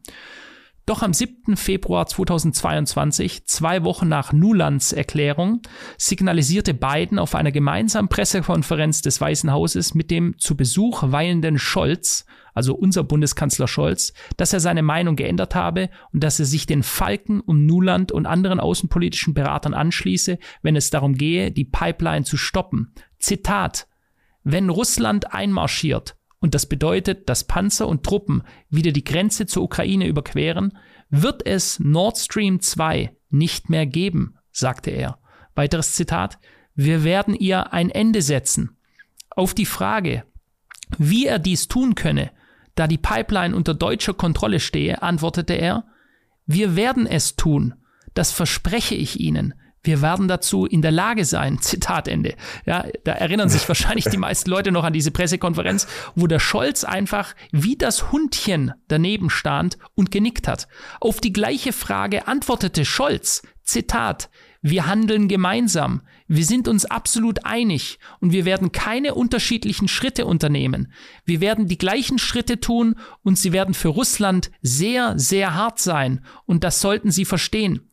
Doch 0.86 1.02
am 1.02 1.14
7. 1.14 1.58
Februar 1.58 2.08
2022, 2.08 3.48
zwei 3.48 3.84
Wochen 3.84 4.08
nach 4.08 4.32
Nulands 4.32 4.94
Erklärung, 4.94 5.62
signalisierte 5.98 6.74
Biden 6.74 7.20
auf 7.20 7.36
einer 7.36 7.52
gemeinsamen 7.52 8.08
Pressekonferenz 8.08 9.02
des 9.02 9.20
Weißen 9.20 9.52
Hauses 9.52 9.94
mit 9.94 10.10
dem 10.10 10.38
zu 10.38 10.56
Besuch 10.56 11.04
weilenden 11.12 11.60
Scholz 11.60 12.26
also 12.56 12.74
unser 12.74 13.04
Bundeskanzler 13.04 13.68
Scholz, 13.68 14.14
dass 14.38 14.54
er 14.54 14.60
seine 14.60 14.82
Meinung 14.82 15.16
geändert 15.16 15.54
habe 15.54 15.90
und 16.12 16.24
dass 16.24 16.40
er 16.40 16.46
sich 16.46 16.66
den 16.66 16.82
Falken 16.82 17.42
um 17.42 17.66
Nuland 17.66 18.12
und 18.12 18.26
anderen 18.26 18.60
außenpolitischen 18.60 19.36
Beratern 19.36 19.76
anschließe, 19.76 20.40
wenn 20.64 20.76
es 20.76 20.90
darum 20.90 21.14
gehe, 21.16 21.52
die 21.52 21.66
Pipeline 21.66 22.24
zu 22.24 22.38
stoppen. 22.38 22.94
Zitat 23.20 23.88
Wenn 24.44 24.70
Russland 24.70 25.34
einmarschiert 25.34 26.16
und 26.40 26.56
das 26.56 26.66
bedeutet, 26.66 27.30
dass 27.30 27.44
Panzer 27.44 27.88
und 27.88 28.04
Truppen 28.04 28.42
wieder 28.70 28.92
die 28.92 29.04
Grenze 29.04 29.46
zur 29.46 29.64
Ukraine 29.64 30.08
überqueren, 30.08 30.78
wird 31.10 31.46
es 31.46 31.80
Nord 31.80 32.18
Stream 32.18 32.62
2 32.62 33.16
nicht 33.30 33.70
mehr 33.70 33.86
geben, 33.86 34.38
sagte 34.52 34.92
er. 34.92 35.20
Weiteres 35.56 35.94
Zitat, 35.94 36.40
wir 36.74 37.04
werden 37.04 37.36
ihr 37.36 37.74
ein 37.74 37.90
Ende 37.90 38.22
setzen. 38.22 38.78
Auf 39.30 39.54
die 39.54 39.66
Frage, 39.66 40.24
wie 40.98 41.26
er 41.26 41.40
dies 41.40 41.68
tun 41.68 41.96
könne, 41.96 42.32
da 42.76 42.88
die 42.88 42.98
Pipeline 42.98 43.56
unter 43.56 43.74
deutscher 43.74 44.14
Kontrolle 44.14 44.60
stehe, 44.60 45.02
antwortete 45.02 45.54
er, 45.54 45.86
wir 46.46 46.76
werden 46.76 47.08
es 47.08 47.36
tun, 47.36 47.74
das 48.14 48.32
verspreche 48.32 48.96
ich 48.96 49.20
Ihnen. 49.20 49.54
Wir 49.86 50.02
werden 50.02 50.28
dazu 50.28 50.66
in 50.66 50.82
der 50.82 50.92
Lage 50.92 51.26
sein. 51.26 51.60
Zitat 51.62 52.08
Ende. 52.08 52.36
Ja, 52.66 52.86
da 53.04 53.14
erinnern 53.14 53.50
sich 53.50 53.68
wahrscheinlich 53.68 54.06
die 54.06 54.18
meisten 54.18 54.50
Leute 54.50 54.72
noch 54.72 54.84
an 54.84 54.94
diese 54.94 55.12
Pressekonferenz, 55.12 55.88
wo 56.16 56.28
der 56.28 56.40
Scholz 56.40 56.84
einfach 56.84 57.36
wie 57.52 57.78
das 57.78 58.12
Hundchen 58.12 58.74
daneben 58.88 59.30
stand 59.30 59.78
und 59.94 60.12
genickt 60.12 60.48
hat. 60.48 60.68
Auf 61.00 61.22
die 61.22 61.34
gleiche 61.34 61.72
Frage 61.72 62.28
antwortete 62.28 62.84
Scholz, 62.84 63.44
Zitat, 63.64 64.30
wir 64.62 64.88
handeln 64.88 65.28
gemeinsam. 65.28 66.02
Wir 66.28 66.46
sind 66.46 66.68
uns 66.68 66.86
absolut 66.86 67.46
einig 67.46 68.00
und 68.20 68.32
wir 68.32 68.46
werden 68.46 68.72
keine 68.72 69.14
unterschiedlichen 69.14 69.88
Schritte 69.88 70.26
unternehmen. 70.26 70.92
Wir 71.24 71.40
werden 71.40 71.68
die 71.68 71.78
gleichen 71.78 72.18
Schritte 72.18 72.60
tun 72.60 72.96
und 73.22 73.38
sie 73.38 73.52
werden 73.52 73.76
für 73.76 73.90
Russland 73.90 74.50
sehr, 74.62 75.20
sehr 75.20 75.54
hart 75.54 75.80
sein 75.80 76.26
und 76.46 76.64
das 76.64 76.82
sollten 76.82 77.12
Sie 77.12 77.26
verstehen. 77.26 77.92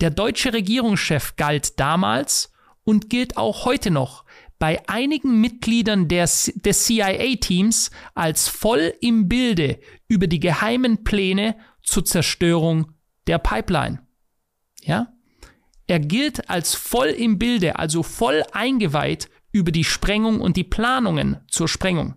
Der 0.00 0.10
deutsche 0.10 0.52
Regierungschef 0.52 1.36
galt 1.36 1.80
damals 1.80 2.52
und 2.84 3.08
gilt 3.08 3.36
auch 3.36 3.64
heute 3.64 3.90
noch 3.90 4.24
bei 4.58 4.86
einigen 4.88 5.40
Mitgliedern 5.40 6.06
der, 6.06 6.24
des 6.26 6.84
CIA-Teams 6.84 7.90
als 8.14 8.48
voll 8.48 8.92
im 9.00 9.26
Bilde 9.26 9.80
über 10.06 10.26
die 10.26 10.40
geheimen 10.40 11.02
Pläne 11.02 11.56
zur 11.82 12.04
Zerstörung 12.04 12.92
der 13.26 13.38
Pipeline. 13.38 14.06
Ja? 14.82 15.12
Er 15.90 15.98
gilt 15.98 16.48
als 16.48 16.76
voll 16.76 17.08
im 17.08 17.36
Bilde, 17.36 17.80
also 17.80 18.04
voll 18.04 18.44
eingeweiht 18.52 19.28
über 19.50 19.72
die 19.72 19.82
Sprengung 19.82 20.40
und 20.40 20.56
die 20.56 20.62
Planungen 20.62 21.38
zur 21.48 21.66
Sprengung. 21.66 22.14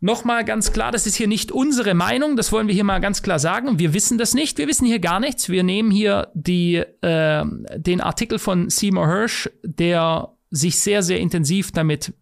Nochmal 0.00 0.44
ganz 0.44 0.72
klar, 0.72 0.90
das 0.90 1.06
ist 1.06 1.14
hier 1.14 1.28
nicht 1.28 1.52
unsere 1.52 1.94
Meinung, 1.94 2.34
das 2.34 2.50
wollen 2.50 2.66
wir 2.66 2.74
hier 2.74 2.82
mal 2.82 2.98
ganz 2.98 3.22
klar 3.22 3.38
sagen. 3.38 3.78
Wir 3.78 3.94
wissen 3.94 4.18
das 4.18 4.34
nicht, 4.34 4.58
wir 4.58 4.66
wissen 4.66 4.84
hier 4.84 4.98
gar 4.98 5.20
nichts. 5.20 5.48
Wir 5.48 5.62
nehmen 5.62 5.92
hier 5.92 6.32
die, 6.34 6.74
äh, 7.02 7.44
den 7.76 8.00
Artikel 8.00 8.40
von 8.40 8.68
Seymour 8.68 9.06
Hirsch, 9.06 9.48
der 9.62 10.34
sich 10.50 10.80
sehr, 10.80 11.04
sehr 11.04 11.20
intensiv 11.20 11.70
damit 11.70 12.14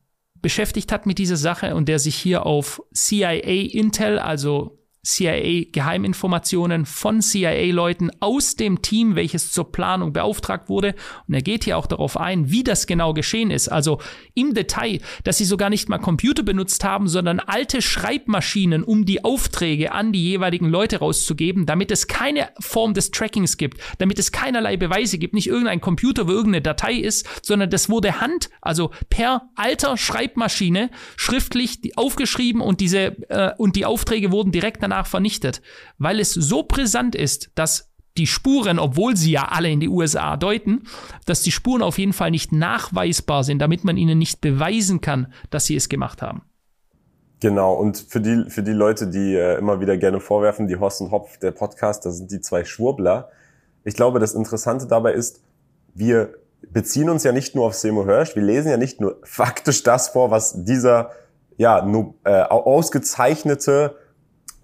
beschäftigt 0.42 0.92
hat 0.92 1.06
mit 1.06 1.16
dieser 1.16 1.38
Sache 1.38 1.74
und 1.74 1.88
der 1.88 1.98
sich 1.98 2.16
hier 2.16 2.44
auf 2.44 2.82
CIA 2.92 3.70
Intel, 3.72 4.18
also 4.18 4.83
CIA-Geheiminformationen 5.04 6.86
von 6.86 7.20
CIA-Leuten 7.20 8.10
aus 8.20 8.56
dem 8.56 8.82
Team, 8.82 9.14
welches 9.14 9.52
zur 9.52 9.70
Planung 9.70 10.12
beauftragt 10.12 10.68
wurde. 10.68 10.94
Und 11.28 11.34
er 11.34 11.42
geht 11.42 11.64
hier 11.64 11.78
auch 11.78 11.86
darauf 11.86 12.18
ein, 12.18 12.50
wie 12.50 12.64
das 12.64 12.86
genau 12.86 13.12
geschehen 13.14 13.50
ist. 13.50 13.68
Also 13.68 14.00
im 14.34 14.54
Detail, 14.54 15.00
dass 15.22 15.38
sie 15.38 15.44
sogar 15.44 15.70
nicht 15.70 15.88
mal 15.88 15.98
Computer 15.98 16.42
benutzt 16.42 16.84
haben, 16.84 17.06
sondern 17.08 17.38
alte 17.38 17.82
Schreibmaschinen, 17.82 18.82
um 18.82 19.04
die 19.04 19.24
Aufträge 19.24 19.92
an 19.92 20.12
die 20.12 20.24
jeweiligen 20.24 20.68
Leute 20.68 20.98
rauszugeben, 20.98 21.66
damit 21.66 21.90
es 21.90 22.06
keine 22.06 22.48
Form 22.58 22.94
des 22.94 23.10
Trackings 23.10 23.56
gibt, 23.56 23.80
damit 23.98 24.18
es 24.18 24.32
keinerlei 24.32 24.76
Beweise 24.76 25.18
gibt, 25.18 25.34
nicht 25.34 25.48
irgendein 25.48 25.80
Computer, 25.80 26.26
wo 26.26 26.32
irgendeine 26.32 26.62
Datei 26.62 26.94
ist, 26.94 27.26
sondern 27.42 27.70
das 27.70 27.88
wurde 27.90 28.20
Hand, 28.20 28.48
also 28.60 28.90
per 29.10 29.50
alter 29.54 29.96
Schreibmaschine 29.96 30.90
schriftlich 31.16 31.96
aufgeschrieben 31.96 32.60
und 32.60 32.80
diese 32.80 33.16
äh, 33.28 33.52
und 33.58 33.76
die 33.76 33.84
Aufträge 33.84 34.30
wurden 34.30 34.52
direkt 34.52 34.82
danach 34.82 34.93
danach 34.94 35.06
vernichtet, 35.06 35.60
weil 35.98 36.20
es 36.20 36.32
so 36.32 36.62
brisant 36.62 37.14
ist, 37.14 37.50
dass 37.54 37.90
die 38.16 38.28
Spuren, 38.28 38.78
obwohl 38.78 39.16
sie 39.16 39.32
ja 39.32 39.46
alle 39.46 39.68
in 39.68 39.80
die 39.80 39.88
USA 39.88 40.36
deuten, 40.36 40.84
dass 41.26 41.42
die 41.42 41.50
Spuren 41.50 41.82
auf 41.82 41.98
jeden 41.98 42.12
Fall 42.12 42.30
nicht 42.30 42.52
nachweisbar 42.52 43.42
sind, 43.42 43.58
damit 43.58 43.82
man 43.82 43.96
ihnen 43.96 44.18
nicht 44.18 44.40
beweisen 44.40 45.00
kann, 45.00 45.32
dass 45.50 45.64
sie 45.64 45.74
es 45.74 45.88
gemacht 45.88 46.22
haben. 46.22 46.42
Genau, 47.40 47.74
und 47.74 47.98
für 47.98 48.20
die, 48.20 48.48
für 48.48 48.62
die 48.62 48.72
Leute, 48.72 49.08
die 49.08 49.34
äh, 49.34 49.58
immer 49.58 49.80
wieder 49.80 49.96
gerne 49.96 50.20
vorwerfen, 50.20 50.68
die 50.68 50.76
Horst 50.76 51.00
und 51.00 51.10
Hopf, 51.10 51.38
der 51.38 51.50
Podcast, 51.50 52.06
das 52.06 52.16
sind 52.16 52.30
die 52.30 52.40
zwei 52.40 52.64
Schwurbler. 52.64 53.30
Ich 53.82 53.94
glaube, 53.94 54.20
das 54.20 54.32
Interessante 54.32 54.86
dabei 54.86 55.12
ist, 55.12 55.42
wir 55.92 56.34
beziehen 56.70 57.10
uns 57.10 57.24
ja 57.24 57.32
nicht 57.32 57.56
nur 57.56 57.66
auf 57.66 57.74
Seymour 57.74 58.06
Hirsch, 58.06 58.36
wir 58.36 58.42
lesen 58.42 58.70
ja 58.70 58.76
nicht 58.76 59.00
nur 59.00 59.18
faktisch 59.24 59.82
das 59.82 60.08
vor, 60.08 60.30
was 60.30 60.64
dieser 60.64 61.10
ja, 61.56 61.84
nur, 61.84 62.14
äh, 62.24 62.42
ausgezeichnete 62.42 63.96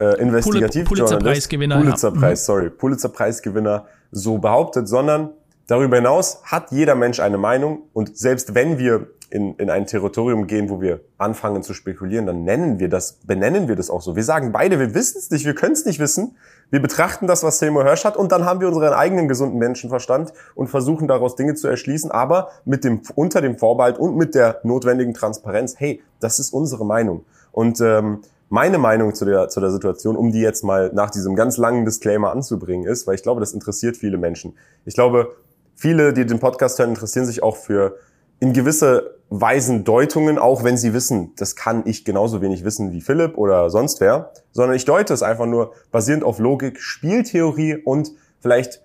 äh, 0.00 0.20
Investigativjournalist, 0.20 0.88
Pulitzer-Preisgewinner, 0.88 1.76
Pulitzer-Preis, 1.78 2.40
ja. 2.40 2.54
sorry, 2.54 2.70
Pulitzer-Preisgewinner 2.70 3.86
so 4.10 4.38
behauptet, 4.38 4.88
sondern 4.88 5.30
darüber 5.66 5.96
hinaus 5.96 6.40
hat 6.44 6.72
jeder 6.72 6.94
Mensch 6.94 7.20
eine 7.20 7.38
Meinung 7.38 7.82
und 7.92 8.16
selbst 8.16 8.54
wenn 8.54 8.78
wir 8.78 9.08
in, 9.30 9.54
in 9.56 9.70
ein 9.70 9.86
Territorium 9.86 10.48
gehen, 10.48 10.68
wo 10.68 10.80
wir 10.80 11.00
anfangen 11.16 11.62
zu 11.62 11.72
spekulieren, 11.72 12.26
dann 12.26 12.42
nennen 12.42 12.80
wir 12.80 12.88
das, 12.88 13.12
benennen 13.24 13.68
wir 13.68 13.76
das 13.76 13.88
auch 13.88 14.02
so. 14.02 14.16
Wir 14.16 14.24
sagen 14.24 14.50
beide, 14.50 14.80
wir 14.80 14.92
wissen 14.92 15.18
es 15.18 15.30
nicht, 15.30 15.44
wir 15.44 15.54
können 15.54 15.72
es 15.72 15.86
nicht 15.86 16.00
wissen. 16.00 16.36
Wir 16.70 16.82
betrachten 16.82 17.28
das, 17.28 17.44
was 17.44 17.60
Seymour 17.60 17.84
Hirsch 17.84 18.04
hat 18.04 18.16
und 18.16 18.32
dann 18.32 18.44
haben 18.44 18.60
wir 18.60 18.68
unseren 18.68 18.92
eigenen 18.92 19.28
gesunden 19.28 19.58
Menschenverstand 19.58 20.32
und 20.54 20.68
versuchen 20.68 21.06
daraus 21.06 21.36
Dinge 21.36 21.54
zu 21.54 21.68
erschließen, 21.68 22.10
aber 22.10 22.50
mit 22.64 22.82
dem, 22.82 23.02
unter 23.14 23.40
dem 23.40 23.56
Vorbehalt 23.56 23.98
und 23.98 24.16
mit 24.16 24.34
der 24.34 24.60
notwendigen 24.64 25.14
Transparenz, 25.14 25.76
hey, 25.78 26.02
das 26.18 26.38
ist 26.40 26.52
unsere 26.52 26.84
Meinung. 26.84 27.24
Und 27.52 27.80
ähm, 27.80 28.20
meine 28.50 28.78
Meinung 28.78 29.14
zu 29.14 29.24
der, 29.24 29.48
zu 29.48 29.60
der 29.60 29.70
Situation, 29.70 30.16
um 30.16 30.32
die 30.32 30.40
jetzt 30.40 30.64
mal 30.64 30.90
nach 30.92 31.10
diesem 31.10 31.36
ganz 31.36 31.56
langen 31.56 31.84
Disclaimer 31.84 32.32
anzubringen, 32.32 32.86
ist, 32.86 33.06
weil 33.06 33.14
ich 33.14 33.22
glaube, 33.22 33.40
das 33.40 33.52
interessiert 33.52 33.96
viele 33.96 34.18
Menschen. 34.18 34.54
Ich 34.84 34.94
glaube, 34.94 35.36
viele, 35.76 36.12
die 36.12 36.26
den 36.26 36.40
Podcast 36.40 36.78
hören, 36.78 36.90
interessieren 36.90 37.26
sich 37.26 37.42
auch 37.42 37.56
für 37.56 37.96
in 38.40 38.52
gewisse 38.52 39.18
Weisen 39.28 39.84
Deutungen, 39.84 40.38
auch 40.38 40.64
wenn 40.64 40.76
sie 40.76 40.92
wissen, 40.92 41.32
das 41.36 41.54
kann 41.54 41.84
ich 41.86 42.04
genauso 42.04 42.42
wenig 42.42 42.64
wissen 42.64 42.90
wie 42.90 43.00
Philipp 43.00 43.38
oder 43.38 43.70
sonst 43.70 44.00
wer, 44.00 44.32
sondern 44.50 44.74
ich 44.74 44.84
deute 44.84 45.14
es 45.14 45.22
einfach 45.22 45.46
nur 45.46 45.72
basierend 45.92 46.24
auf 46.24 46.40
Logik, 46.40 46.80
Spieltheorie 46.80 47.76
und 47.76 48.10
vielleicht 48.40 48.82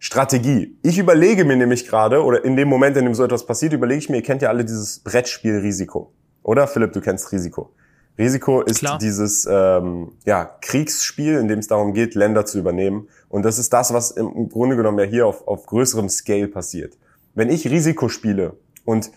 Strategie. 0.00 0.76
Ich 0.82 0.98
überlege 0.98 1.44
mir 1.44 1.56
nämlich 1.56 1.86
gerade, 1.86 2.24
oder 2.24 2.44
in 2.44 2.56
dem 2.56 2.68
Moment, 2.68 2.96
in 2.96 3.04
dem 3.04 3.14
so 3.14 3.22
etwas 3.22 3.46
passiert, 3.46 3.72
überlege 3.72 3.98
ich 3.98 4.08
mir, 4.08 4.16
ihr 4.16 4.22
kennt 4.22 4.42
ja 4.42 4.48
alle 4.48 4.64
dieses 4.64 4.98
Brettspiel 4.98 5.58
Risiko. 5.58 6.12
Oder 6.42 6.66
Philipp, 6.66 6.92
du 6.92 7.00
kennst 7.00 7.30
Risiko. 7.30 7.70
Risiko 8.16 8.60
ist 8.62 8.78
Klar. 8.78 8.98
dieses 8.98 9.46
ähm, 9.50 10.12
ja, 10.24 10.44
Kriegsspiel, 10.60 11.38
in 11.38 11.48
dem 11.48 11.58
es 11.58 11.66
darum 11.66 11.94
geht, 11.94 12.14
Länder 12.14 12.46
zu 12.46 12.58
übernehmen. 12.58 13.08
Und 13.28 13.44
das 13.44 13.58
ist 13.58 13.72
das, 13.72 13.92
was 13.92 14.12
im 14.12 14.48
Grunde 14.48 14.76
genommen 14.76 14.98
ja 14.98 15.04
hier 15.04 15.26
auf, 15.26 15.48
auf 15.48 15.66
größerem 15.66 16.08
Scale 16.08 16.46
passiert. 16.46 16.96
Wenn 17.34 17.50
ich 17.50 17.68
Risiko 17.68 18.08
spiele 18.08 18.56
und 18.84 19.10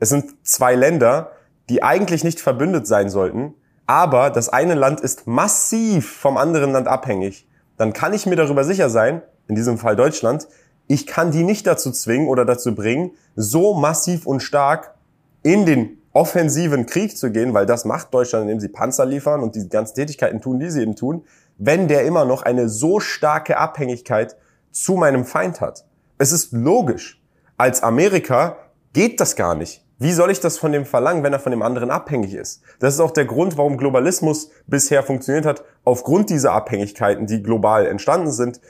es 0.00 0.10
sind 0.10 0.46
zwei 0.46 0.74
Länder, 0.74 1.32
die 1.70 1.82
eigentlich 1.82 2.24
nicht 2.24 2.40
verbündet 2.40 2.86
sein 2.86 3.08
sollten, 3.08 3.54
aber 3.86 4.30
das 4.30 4.50
eine 4.50 4.74
Land 4.74 5.00
ist 5.00 5.26
massiv 5.26 6.10
vom 6.10 6.36
anderen 6.36 6.72
Land 6.72 6.88
abhängig, 6.88 7.48
dann 7.78 7.92
kann 7.92 8.12
ich 8.12 8.26
mir 8.26 8.36
darüber 8.36 8.64
sicher 8.64 8.90
sein, 8.90 9.22
in 9.48 9.54
diesem 9.54 9.78
Fall 9.78 9.96
Deutschland, 9.96 10.46
ich 10.88 11.06
kann 11.06 11.30
die 11.30 11.42
nicht 11.42 11.66
dazu 11.66 11.90
zwingen 11.90 12.28
oder 12.28 12.44
dazu 12.44 12.74
bringen, 12.74 13.12
so 13.34 13.74
massiv 13.74 14.26
und 14.26 14.40
stark 14.40 14.94
in 15.42 15.64
den 15.64 16.01
offensiven 16.12 16.86
Krieg 16.86 17.16
zu 17.16 17.30
gehen, 17.30 17.54
weil 17.54 17.66
das 17.66 17.84
macht 17.84 18.12
Deutschland, 18.12 18.44
indem 18.44 18.60
sie 18.60 18.68
Panzer 18.68 19.06
liefern 19.06 19.40
und 19.40 19.54
die 19.54 19.68
ganzen 19.68 19.94
Tätigkeiten 19.94 20.40
tun, 20.40 20.58
die 20.58 20.70
sie 20.70 20.82
eben 20.82 20.96
tun, 20.96 21.24
wenn 21.58 21.88
der 21.88 22.04
immer 22.04 22.24
noch 22.24 22.42
eine 22.42 22.68
so 22.68 23.00
starke 23.00 23.56
Abhängigkeit 23.56 24.36
zu 24.70 24.94
meinem 24.94 25.24
Feind 25.24 25.60
hat. 25.60 25.84
Es 26.18 26.32
ist 26.32 26.52
logisch. 26.52 27.22
Als 27.56 27.82
Amerika 27.82 28.56
geht 28.92 29.20
das 29.20 29.36
gar 29.36 29.54
nicht. 29.54 29.84
Wie 29.98 30.12
soll 30.12 30.32
ich 30.32 30.40
das 30.40 30.58
von 30.58 30.72
dem 30.72 30.84
verlangen, 30.84 31.22
wenn 31.22 31.32
er 31.32 31.38
von 31.38 31.52
dem 31.52 31.62
anderen 31.62 31.90
abhängig 31.90 32.34
ist? 32.34 32.62
Das 32.80 32.94
ist 32.94 33.00
auch 33.00 33.12
der 33.12 33.24
Grund, 33.24 33.56
warum 33.56 33.76
Globalismus 33.76 34.50
bisher 34.66 35.04
funktioniert 35.04 35.46
hat. 35.46 35.62
Aufgrund 35.84 36.28
dieser 36.28 36.52
Abhängigkeiten, 36.52 37.26
die 37.26 37.42
global 37.42 37.86
entstanden 37.86 38.32
sind, 38.32 38.60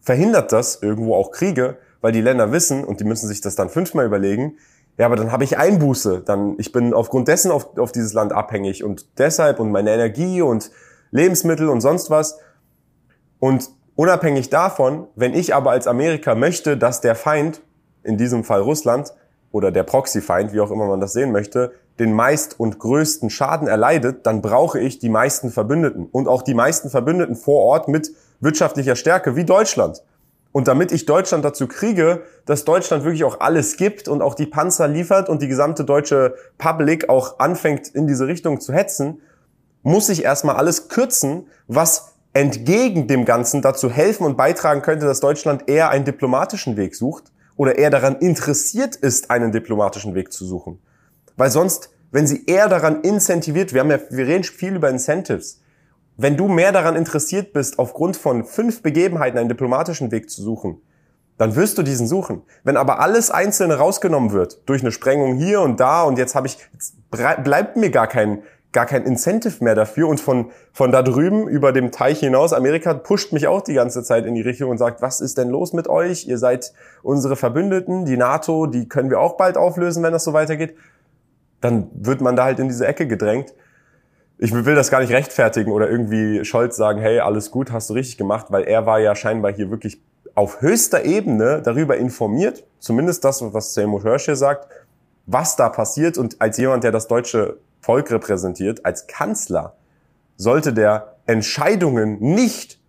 verhindert 0.00 0.52
das 0.52 0.80
irgendwo 0.80 1.16
auch 1.16 1.32
Kriege, 1.32 1.78
weil 2.00 2.12
die 2.12 2.20
Länder 2.20 2.52
wissen, 2.52 2.84
und 2.84 3.00
die 3.00 3.04
müssen 3.04 3.26
sich 3.26 3.40
das 3.40 3.56
dann 3.56 3.68
fünfmal 3.68 4.06
überlegen, 4.06 4.58
ja, 4.96 5.06
aber 5.06 5.16
dann 5.16 5.32
habe 5.32 5.44
ich 5.44 5.58
Einbuße. 5.58 6.22
Dann, 6.24 6.54
ich 6.58 6.70
bin 6.70 6.94
aufgrund 6.94 7.28
dessen 7.28 7.50
auf, 7.50 7.76
auf 7.78 7.90
dieses 7.90 8.12
Land 8.12 8.32
abhängig 8.32 8.84
und 8.84 9.18
deshalb 9.18 9.58
und 9.58 9.72
meine 9.72 9.92
Energie 9.92 10.40
und 10.40 10.70
Lebensmittel 11.10 11.68
und 11.68 11.80
sonst 11.80 12.10
was. 12.10 12.38
Und 13.40 13.70
unabhängig 13.96 14.50
davon, 14.50 15.08
wenn 15.16 15.34
ich 15.34 15.54
aber 15.54 15.72
als 15.72 15.86
Amerika 15.86 16.34
möchte, 16.34 16.76
dass 16.76 17.00
der 17.00 17.14
Feind, 17.14 17.60
in 18.04 18.18
diesem 18.18 18.44
Fall 18.44 18.60
Russland, 18.60 19.12
oder 19.50 19.70
der 19.70 19.84
Proxy-Feind, 19.84 20.52
wie 20.52 20.60
auch 20.60 20.72
immer 20.72 20.86
man 20.86 21.00
das 21.00 21.12
sehen 21.12 21.30
möchte, 21.30 21.72
den 22.00 22.12
meist 22.12 22.58
und 22.58 22.80
größten 22.80 23.30
Schaden 23.30 23.68
erleidet, 23.68 24.26
dann 24.26 24.42
brauche 24.42 24.80
ich 24.80 24.98
die 24.98 25.08
meisten 25.08 25.50
Verbündeten 25.50 26.06
und 26.06 26.26
auch 26.26 26.42
die 26.42 26.54
meisten 26.54 26.90
Verbündeten 26.90 27.36
vor 27.36 27.62
Ort 27.62 27.86
mit 27.86 28.10
wirtschaftlicher 28.40 28.96
Stärke 28.96 29.36
wie 29.36 29.44
Deutschland. 29.44 30.02
Und 30.54 30.68
damit 30.68 30.92
ich 30.92 31.04
Deutschland 31.04 31.44
dazu 31.44 31.66
kriege, 31.66 32.22
dass 32.46 32.64
Deutschland 32.64 33.02
wirklich 33.02 33.24
auch 33.24 33.40
alles 33.40 33.76
gibt 33.76 34.06
und 34.06 34.22
auch 34.22 34.36
die 34.36 34.46
Panzer 34.46 34.86
liefert 34.86 35.28
und 35.28 35.42
die 35.42 35.48
gesamte 35.48 35.84
deutsche 35.84 36.36
Public 36.58 37.08
auch 37.08 37.40
anfängt 37.40 37.88
in 37.88 38.06
diese 38.06 38.28
Richtung 38.28 38.60
zu 38.60 38.72
hetzen, 38.72 39.20
muss 39.82 40.08
ich 40.08 40.22
erstmal 40.22 40.54
alles 40.54 40.88
kürzen, 40.88 41.48
was 41.66 42.12
entgegen 42.34 43.08
dem 43.08 43.24
Ganzen 43.24 43.62
dazu 43.62 43.90
helfen 43.90 44.24
und 44.24 44.36
beitragen 44.36 44.80
könnte, 44.82 45.06
dass 45.06 45.18
Deutschland 45.18 45.68
eher 45.68 45.90
einen 45.90 46.04
diplomatischen 46.04 46.76
Weg 46.76 46.94
sucht 46.94 47.32
oder 47.56 47.76
eher 47.76 47.90
daran 47.90 48.14
interessiert 48.20 48.94
ist, 48.94 49.32
einen 49.32 49.50
diplomatischen 49.50 50.14
Weg 50.14 50.32
zu 50.32 50.46
suchen. 50.46 50.78
Weil 51.36 51.50
sonst, 51.50 51.90
wenn 52.12 52.28
sie 52.28 52.46
eher 52.46 52.68
daran 52.68 53.00
incentiviert, 53.00 53.74
wir 53.74 53.80
haben 53.80 53.90
ja, 53.90 53.98
wir 54.08 54.28
reden 54.28 54.44
viel 54.44 54.76
über 54.76 54.88
Incentives, 54.88 55.63
wenn 56.16 56.36
du 56.36 56.48
mehr 56.48 56.72
daran 56.72 56.96
interessiert 56.96 57.52
bist, 57.52 57.78
aufgrund 57.78 58.16
von 58.16 58.44
fünf 58.44 58.82
Begebenheiten 58.82 59.38
einen 59.38 59.48
diplomatischen 59.48 60.12
Weg 60.12 60.30
zu 60.30 60.42
suchen, 60.42 60.80
dann 61.38 61.56
wirst 61.56 61.78
du 61.78 61.82
diesen 61.82 62.06
suchen. 62.06 62.42
Wenn 62.62 62.76
aber 62.76 63.00
alles 63.00 63.30
Einzelne 63.30 63.74
rausgenommen 63.74 64.32
wird, 64.32 64.68
durch 64.68 64.82
eine 64.82 64.92
Sprengung 64.92 65.34
hier 65.34 65.60
und 65.60 65.80
da 65.80 66.04
und 66.04 66.16
jetzt 66.16 66.36
habe 66.36 66.46
ich, 66.46 66.58
jetzt 66.72 66.94
bleibt 67.10 67.76
mir 67.76 67.90
gar 67.90 68.06
kein, 68.06 68.44
gar 68.70 68.86
kein 68.86 69.04
Incentive 69.04 69.62
mehr 69.62 69.74
dafür 69.74 70.08
und 70.08 70.20
von, 70.20 70.52
von 70.72 70.92
da 70.92 71.02
drüben 71.02 71.48
über 71.48 71.72
dem 71.72 71.90
Teich 71.90 72.20
hinaus, 72.20 72.52
Amerika 72.52 72.94
pusht 72.94 73.32
mich 73.32 73.48
auch 73.48 73.62
die 73.62 73.74
ganze 73.74 74.04
Zeit 74.04 74.26
in 74.26 74.34
die 74.36 74.42
Richtung 74.42 74.70
und 74.70 74.78
sagt, 74.78 75.02
was 75.02 75.20
ist 75.20 75.38
denn 75.38 75.48
los 75.48 75.72
mit 75.72 75.88
euch? 75.88 76.26
Ihr 76.28 76.38
seid 76.38 76.72
unsere 77.02 77.34
Verbündeten, 77.34 78.04
die 78.04 78.16
NATO, 78.16 78.66
die 78.66 78.88
können 78.88 79.10
wir 79.10 79.18
auch 79.18 79.36
bald 79.36 79.56
auflösen, 79.56 80.04
wenn 80.04 80.12
das 80.12 80.22
so 80.22 80.32
weitergeht. 80.32 80.76
Dann 81.60 81.88
wird 81.94 82.20
man 82.20 82.36
da 82.36 82.44
halt 82.44 82.60
in 82.60 82.68
diese 82.68 82.86
Ecke 82.86 83.08
gedrängt 83.08 83.54
ich 84.38 84.52
will 84.52 84.74
das 84.74 84.90
gar 84.90 85.00
nicht 85.00 85.12
rechtfertigen 85.12 85.70
oder 85.70 85.88
irgendwie 85.88 86.44
Scholz 86.44 86.76
sagen, 86.76 87.00
hey, 87.00 87.20
alles 87.20 87.50
gut, 87.50 87.70
hast 87.72 87.90
du 87.90 87.94
richtig 87.94 88.18
gemacht, 88.18 88.46
weil 88.50 88.64
er 88.64 88.86
war 88.86 88.98
ja 88.98 89.14
scheinbar 89.14 89.52
hier 89.52 89.70
wirklich 89.70 90.02
auf 90.34 90.60
höchster 90.60 91.04
Ebene 91.04 91.62
darüber 91.62 91.96
informiert, 91.96 92.64
zumindest 92.80 93.24
das, 93.24 93.42
was 93.52 93.74
Seymour 93.74 94.02
Hirsch 94.02 94.24
hier 94.24 94.36
sagt, 94.36 94.68
was 95.26 95.56
da 95.56 95.68
passiert 95.68 96.18
und 96.18 96.40
als 96.40 96.58
jemand, 96.58 96.84
der 96.84 96.92
das 96.92 97.06
deutsche 97.06 97.58
Volk 97.80 98.10
repräsentiert, 98.10 98.84
als 98.84 99.06
Kanzler, 99.06 99.76
sollte 100.36 100.72
der 100.72 101.16
Entscheidungen 101.26 102.18
nicht 102.20 102.80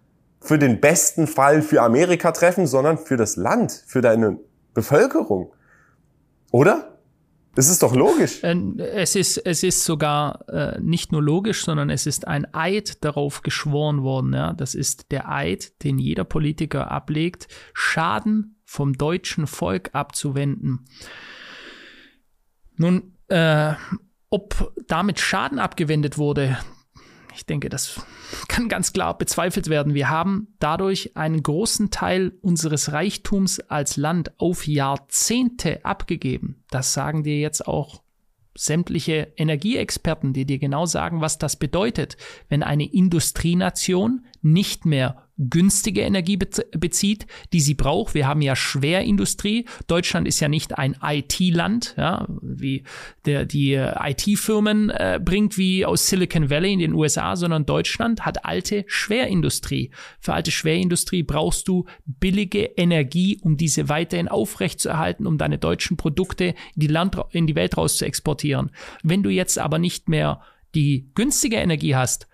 für 0.42 0.58
den 0.58 0.80
besten 0.80 1.28
Fall 1.28 1.62
für 1.62 1.82
Amerika 1.82 2.32
treffen, 2.32 2.68
sondern 2.68 2.98
für 2.98 3.18
das 3.18 3.36
Land, 3.36 3.84
für 3.88 4.02
deine 4.02 4.38
Bevölkerung. 4.74 5.52
Oder? 6.52 6.95
Das 7.56 7.70
ist 7.70 7.82
doch 7.82 7.96
logisch. 7.96 8.40
Ähm, 8.44 8.78
es 8.80 9.16
ist, 9.16 9.38
es 9.38 9.64
ist 9.64 9.86
sogar 9.86 10.48
äh, 10.50 10.80
nicht 10.82 11.12
nur 11.14 11.24
logisch, 11.24 11.64
sondern 11.64 11.90
es 11.90 12.06
ist 12.06 12.28
ein 12.28 12.54
Eid 12.54 13.04
darauf 13.04 13.42
geschworen 13.42 14.04
worden. 14.04 14.34
Ja? 14.34 14.54
Das 14.54 14.76
ist 14.76 15.12
der 15.12 15.32
Eid, 15.32 15.84
den 15.84 15.98
jeder 15.98 16.26
Politiker 16.26 16.92
ablegt, 16.92 17.48
Schaden 17.74 18.60
vom 18.66 18.94
deutschen 18.94 19.48
Volk 19.48 19.92
abzuwenden. 19.94 20.86
Nun, 22.76 23.14
äh, 23.30 23.74
ob 24.30 24.74
damit 24.88 25.22
Schaden 25.22 25.60
abgewendet 25.60 26.18
wurde, 26.18 26.58
ich 27.36 27.46
denke, 27.46 27.70
das 27.70 28.02
kann 28.48 28.70
ganz 28.70 28.94
klar 28.94 29.18
bezweifelt 29.18 29.70
werden. 29.70 29.94
Wir 29.94 30.10
haben 30.10 30.48
dadurch 30.60 31.16
einen 31.16 31.44
großen 31.44 31.92
Teil 31.92 32.34
unseres 32.42 32.92
Reichtums 32.92 33.60
als 33.60 33.98
Land 33.98 34.40
auf 34.40 34.68
Jahrzehnte 34.68 35.84
abgegeben. 35.86 36.64
Das 36.70 36.94
sagen 36.94 37.24
dir 37.24 37.40
jetzt 37.40 37.68
auch 37.68 38.02
sämtliche 38.58 39.34
Energieexperten, 39.36 40.34
die 40.34 40.46
dir 40.46 40.60
genau 40.60 40.86
sagen, 40.86 41.22
was 41.22 41.38
das 41.38 41.58
bedeutet, 41.58 42.16
wenn 42.48 42.64
eine 42.64 42.86
Industrienation 42.86 44.26
nicht 44.42 44.86
mehr 44.86 45.25
günstige 45.38 46.02
Energie 46.02 46.38
bezieht, 46.38 47.28
die 47.52 47.60
sie 47.60 47.74
braucht. 47.74 48.14
Wir 48.14 48.28
haben 48.28 48.42
ja 48.42 48.56
Schwerindustrie. 48.56 49.66
Deutschland 49.88 50.28
ist 50.28 50.40
ja 50.40 50.48
nicht 50.48 50.78
ein 50.78 50.96
IT-Land, 51.02 51.96
ja, 51.98 52.26
wie 52.42 52.84
der, 53.26 53.46
die 53.46 53.74
IT-Firmen 53.74 54.90
äh, 54.90 55.20
bringt 55.24 55.58
wie 55.58 55.86
aus 55.86 56.08
Silicon 56.08 56.50
Valley 56.50 56.74
in 56.74 56.80
den 56.80 56.94
USA, 56.94 57.36
sondern 57.36 57.66
Deutschland 57.66 58.26
hat 58.26 58.46
alte 58.46 58.86
Schwerindustrie. 58.88 59.92
Für 60.20 60.34
alte 60.34 60.52
Schwerindustrie 60.52 61.24
brauchst 61.24 61.68
du 61.68 61.86
billige 62.06 62.64
Energie, 62.64 63.38
um 63.42 63.58
diese 63.58 63.90
weiterhin 63.90 64.30
aufrechtzuerhalten, 64.30 65.28
um 65.28 65.38
deine 65.38 65.58
deutschen 65.58 65.98
Produkte 65.98 66.46
in 66.46 66.56
die, 66.76 66.88
Land, 66.88 67.18
in 67.32 67.48
die 67.48 67.56
Welt 67.56 67.78
raus 67.78 67.98
zu 67.98 68.06
exportieren. 68.06 68.72
Wenn 69.04 69.24
du 69.24 69.30
jetzt 69.30 69.60
aber 69.60 69.80
nicht 69.80 70.08
mehr 70.08 70.42
die 70.76 71.10
günstige 71.14 71.58
Energie 71.58 71.96
hast, 71.96 72.28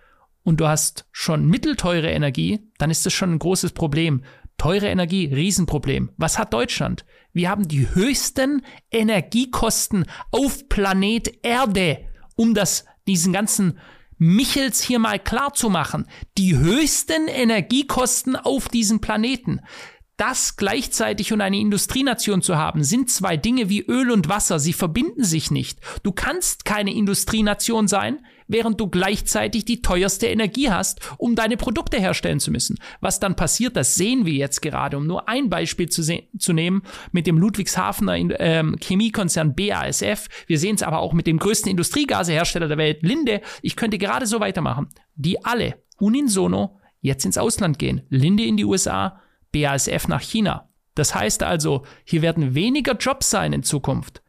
und 0.44 0.60
du 0.60 0.68
hast 0.68 1.06
schon 1.12 1.48
mittelteure 1.48 2.10
Energie, 2.10 2.60
dann 2.78 2.90
ist 2.90 3.06
das 3.06 3.14
schon 3.14 3.34
ein 3.34 3.40
großes 3.40 3.74
Problem. 3.74 4.24
Teure 4.58 4.88
Energie, 4.88 5.26
Riesenproblem. 5.26 6.12
Was 6.18 6.38
hat 6.38 6.54
Deutschland? 6.54 7.06
Wir 7.34 7.50
haben 7.50 7.68
die 7.68 7.94
höchsten 7.94 8.64
Energiekosten 8.92 10.06
auf 10.32 10.68
Planet 10.70 11.34
Erde, 11.44 12.06
um 12.36 12.54
das, 12.54 12.86
diesen 13.08 13.34
ganzen 13.34 13.80
Michels 14.18 14.82
hier 14.84 15.00
mal 15.00 15.18
klar 15.18 15.54
zu 15.54 15.70
machen. 15.70 16.06
Die 16.38 16.56
höchsten 16.56 17.28
Energiekosten 17.28 18.36
auf 18.36 18.70
diesem 18.70 19.02
Planeten. 19.02 19.62
Das 20.22 20.56
gleichzeitig 20.56 21.34
und 21.34 21.42
eine 21.42 21.58
Industrienation 21.58 22.44
zu 22.44 22.56
haben, 22.56 22.84
sind 22.84 23.10
zwei 23.10 23.38
Dinge 23.38 23.70
wie 23.70 23.82
Öl 23.82 24.12
und 24.12 24.30
Wasser. 24.30 24.60
Sie 24.60 24.72
verbinden 24.72 25.24
sich 25.24 25.50
nicht. 25.50 25.80
Du 26.04 26.12
kannst 26.12 26.64
keine 26.64 26.94
Industrienation 26.94 27.88
sein, 27.88 28.24
während 28.48 28.80
du 28.80 28.88
gleichzeitig 28.88 29.66
die 29.66 29.82
teuerste 29.82 30.28
Energie 30.28 30.70
hast, 30.70 31.00
um 31.18 31.34
deine 31.34 31.58
Produkte 31.58 32.00
herstellen 32.00 32.40
zu 32.40 32.52
müssen. 32.52 32.78
Was 33.00 33.20
dann 33.20 33.36
passiert, 33.36 33.76
das 33.76 33.96
sehen 33.96 34.28
wir 34.28 34.34
jetzt 34.34 34.62
gerade, 34.62 34.98
um 34.98 35.08
nur 35.08 35.28
ein 35.28 35.50
Beispiel 35.50 35.90
zu, 35.90 36.04
zu 36.38 36.54
nehmen, 36.54 36.84
mit 37.12 37.26
dem 37.26 37.40
Ludwigshafener 37.40 38.40
ähm, 38.40 38.76
Chemiekonzern 38.80 39.56
BASF. 39.56 40.28
Wir 40.46 40.60
sehen 40.60 40.76
es 40.76 40.84
aber 40.84 41.00
auch 41.00 41.14
mit 41.14 41.26
dem 41.26 41.40
größten 41.40 41.72
Industriegasehersteller 41.72 42.68
der 42.68 42.78
Welt, 42.78 43.02
Linde. 43.02 43.42
Ich 43.64 43.76
könnte 43.76 43.98
gerade 43.98 44.28
so 44.28 44.40
weitermachen. 44.40 44.90
Die 45.16 45.44
alle 45.44 45.82
unisono 45.98 46.78
jetzt 47.02 47.26
ins 47.26 47.40
Ausland 47.40 47.80
gehen. 47.80 48.04
Linde 48.10 48.44
in 48.44 48.56
die 48.56 48.66
USA, 48.66 49.20
BASF 49.52 50.08
nach 50.08 50.22
China. 50.22 50.70
Das 50.96 51.16
heißt 51.16 51.44
also, 51.44 51.86
hier 52.04 52.22
werden 52.22 52.54
weniger 52.56 52.96
Jobs 52.96 53.30
sein 53.30 53.54
in 53.54 53.64
Zukunft. 53.64 54.22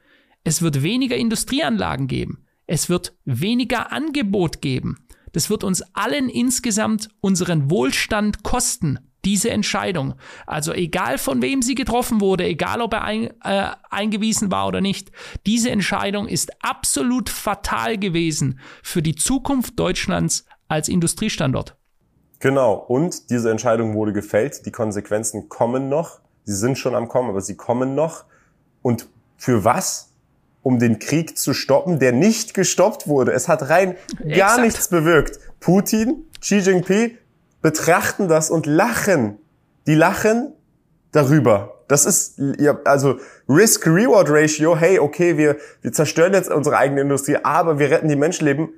Es 0.45 0.63
wird 0.63 0.83
weniger 0.83 1.17
Industrieanlagen 1.17 2.07
geben. 2.07 2.47
Es 2.67 2.89
wird 2.89 3.15
weniger 3.25 3.93
Angebot 3.93 4.61
geben. 4.61 5.07
Das 5.33 5.51
wird 5.51 5.65
uns 5.65 5.83
allen 5.95 6.29
insgesamt 6.29 7.09
unseren 7.21 7.71
Wohlstand 7.71 8.43
kosten, 8.43 8.99
diese 9.25 9.51
Entscheidung. 9.51 10.15
Also 10.47 10.73
egal 10.73 11.19
von 11.19 11.43
wem 11.43 11.63
sie 11.63 11.75
getroffen 11.75 12.21
wurde, 12.21 12.45
egal 12.45 12.81
ob 12.81 12.93
er 12.93 13.05
ein, 13.05 13.31
äh, 13.43 13.71
eingewiesen 13.91 14.51
war 14.51 14.67
oder 14.69 14.81
nicht, 14.81 15.11
diese 15.47 15.71
Entscheidung 15.71 16.29
ist 16.29 16.63
absolut 16.63 17.29
fatal 17.29 17.99
gewesen 17.99 18.61
für 18.83 19.03
die 19.03 19.15
Zukunft 19.15 19.79
Deutschlands 19.79 20.45
als 20.69 20.89
Industriestandort. 20.89 21.77
Genau, 22.43 22.75
und 22.75 23.31
diese 23.31 23.51
Entscheidung 23.51 23.95
wurde 23.95 24.13
gefällt. 24.13 24.67
Die 24.67 24.73
Konsequenzen 24.73 25.49
kommen 25.49 25.89
noch. 25.89 26.21
Sie 26.45 26.55
sind 26.55 26.77
schon 26.77 26.95
am 26.95 27.09
Kommen, 27.09 27.31
aber 27.31 27.41
sie 27.41 27.57
kommen 27.57 27.95
noch. 27.95 28.25
Und 28.83 29.09
für 29.37 29.65
was? 29.65 30.13
um 30.63 30.79
den 30.79 30.99
Krieg 30.99 31.37
zu 31.37 31.55
stoppen, 31.55 31.99
der 31.99 32.13
nicht 32.13 32.55
gestoppt 32.55 33.09
wurde. 33.09 33.33
Es 33.33 33.49
hat 33.49 33.69
rein 33.69 33.97
Exakt. 34.21 34.37
gar 34.37 34.61
nichts 34.61 34.89
bewirkt. 34.89 35.39
Putin, 35.61 36.25
Xi 36.41 36.59
Jinping 36.59 37.19
betrachten 37.61 38.29
das 38.29 38.51
und 38.51 38.67
lachen. 38.67 39.39
Die 39.87 39.95
lachen 39.95 40.53
darüber. 41.11 41.81
Das 41.89 42.07
ist, 42.07 42.41
ja, 42.59 42.79
also 42.85 43.19
Risk-Reward-Ratio, 43.49 44.77
hey, 44.77 44.99
okay, 44.99 45.37
wir, 45.37 45.57
wir 45.83 45.93
zerstören 45.93 46.33
jetzt 46.33 46.51
unsere 46.51 46.79
eigene 46.79 47.03
Industrie, 47.03 47.39
aber 47.43 47.79
wir 47.79 47.91
retten 47.91 48.09
die 48.09 48.17
Menschenleben. 48.17 48.69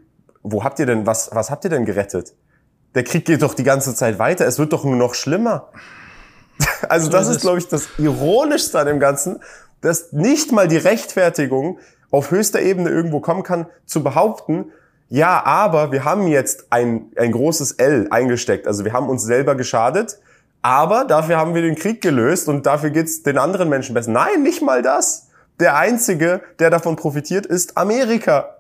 Wo 0.43 0.65
habt 0.65 0.79
ihr 0.79 0.87
denn, 0.87 1.07
was, 1.07 1.31
was 1.33 1.51
habt 1.51 1.65
ihr 1.65 1.71
denn 1.71 1.85
gerettet? 1.85 2.35
Der 2.95 3.05
Krieg 3.05 3.25
geht 3.25 3.43
doch 3.43 3.55
die 3.55 3.65
ganze 3.65 3.95
Zeit 3.95 4.19
weiter, 4.19 4.47
es 4.47 4.59
wird 4.59 4.73
doch 4.73 4.85
nur 4.85 4.97
noch 4.97 5.15
schlimmer. 5.15 5.69
Also 6.89 7.11
das 7.11 7.29
ist, 7.29 7.41
glaube 7.41 7.59
ich, 7.59 7.67
das 7.67 7.89
Ironischste 7.99 8.79
an 8.79 8.87
dem 8.87 9.01
Ganzen 9.01 9.41
dass 9.85 10.13
nicht 10.13 10.51
mal 10.51 10.67
die 10.67 10.79
Rechtfertigung 10.79 11.79
auf 12.11 12.31
höchster 12.31 12.63
Ebene 12.63 12.89
irgendwo 12.89 13.21
kommen 13.21 13.43
kann, 13.43 13.67
zu 13.85 14.03
behaupten, 14.03 14.73
ja, 15.11 15.45
aber 15.45 15.93
wir 15.93 16.05
haben 16.05 16.27
jetzt 16.27 16.69
ein, 16.71 17.13
ein 17.17 17.33
großes 17.33 17.73
L 17.73 18.09
eingesteckt. 18.11 18.67
Also 18.67 18.87
wir 18.87 18.95
haben 18.95 19.11
uns 19.11 19.23
selber 19.23 19.55
geschadet, 19.55 20.19
aber 20.63 21.05
dafür 21.05 21.37
haben 21.37 21.55
wir 21.55 21.61
den 21.61 21.75
Krieg 21.75 22.01
gelöst 22.01 22.49
und 22.49 22.65
dafür 22.65 22.89
geht's 22.89 23.23
den 23.23 23.37
anderen 23.37 23.69
Menschen 23.69 23.95
besser. 23.95 24.11
Nein, 24.11 24.43
nicht 24.43 24.63
mal 24.63 24.81
das. 24.81 25.29
Der 25.61 25.77
Einzige, 25.77 26.41
der 26.59 26.71
davon 26.71 26.97
profitiert, 26.97 27.45
ist 27.45 27.77
Amerika. 27.77 28.57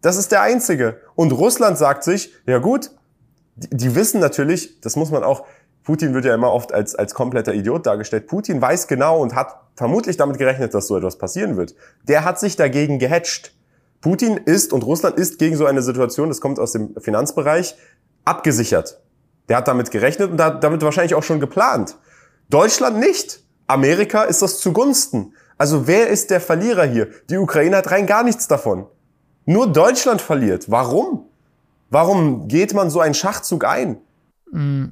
Das 0.00 0.16
ist 0.16 0.32
der 0.32 0.40
Einzige. 0.40 1.00
Und 1.14 1.32
Russland 1.32 1.76
sagt 1.76 2.02
sich, 2.02 2.32
ja 2.46 2.58
gut, 2.58 2.90
die, 3.56 3.76
die 3.76 3.94
wissen 3.94 4.20
natürlich, 4.20 4.80
das 4.80 4.96
muss 4.96 5.10
man 5.10 5.24
auch, 5.24 5.44
Putin 5.84 6.14
wird 6.14 6.24
ja 6.24 6.34
immer 6.34 6.52
oft 6.52 6.72
als, 6.72 6.94
als 6.94 7.14
kompletter 7.14 7.54
Idiot 7.54 7.86
dargestellt. 7.86 8.28
Putin 8.28 8.60
weiß 8.60 8.86
genau 8.86 9.20
und 9.20 9.34
hat 9.34 9.56
vermutlich 9.74 10.16
damit 10.16 10.38
gerechnet, 10.38 10.74
dass 10.74 10.86
so 10.86 10.96
etwas 10.96 11.18
passieren 11.18 11.56
wird. 11.56 11.74
Der 12.06 12.24
hat 12.24 12.38
sich 12.38 12.56
dagegen 12.56 12.98
gehatcht. 12.98 13.54
Putin 14.00 14.36
ist 14.36 14.72
und 14.72 14.84
Russland 14.84 15.16
ist 15.16 15.38
gegen 15.38 15.56
so 15.56 15.66
eine 15.66 15.82
Situation, 15.82 16.28
das 16.28 16.40
kommt 16.40 16.58
aus 16.58 16.72
dem 16.72 16.94
Finanzbereich, 17.00 17.76
abgesichert. 18.24 19.00
Der 19.48 19.56
hat 19.56 19.68
damit 19.68 19.90
gerechnet 19.90 20.30
und 20.30 20.40
hat 20.40 20.62
damit 20.62 20.82
wahrscheinlich 20.82 21.14
auch 21.14 21.22
schon 21.22 21.40
geplant. 21.40 21.96
Deutschland 22.48 22.98
nicht. 22.98 23.42
Amerika 23.66 24.22
ist 24.22 24.42
das 24.42 24.58
zugunsten. 24.58 25.34
Also 25.58 25.86
wer 25.86 26.08
ist 26.08 26.30
der 26.30 26.40
Verlierer 26.40 26.84
hier? 26.84 27.08
Die 27.30 27.38
Ukraine 27.38 27.76
hat 27.76 27.90
rein 27.90 28.06
gar 28.06 28.24
nichts 28.24 28.48
davon. 28.48 28.86
Nur 29.44 29.72
Deutschland 29.72 30.20
verliert. 30.20 30.70
Warum? 30.70 31.26
Warum 31.92 32.48
geht 32.48 32.72
man 32.72 32.88
so 32.88 33.00
einen 33.00 33.12
Schachzug 33.12 33.66
ein? 33.66 33.98
Mm. 34.50 34.86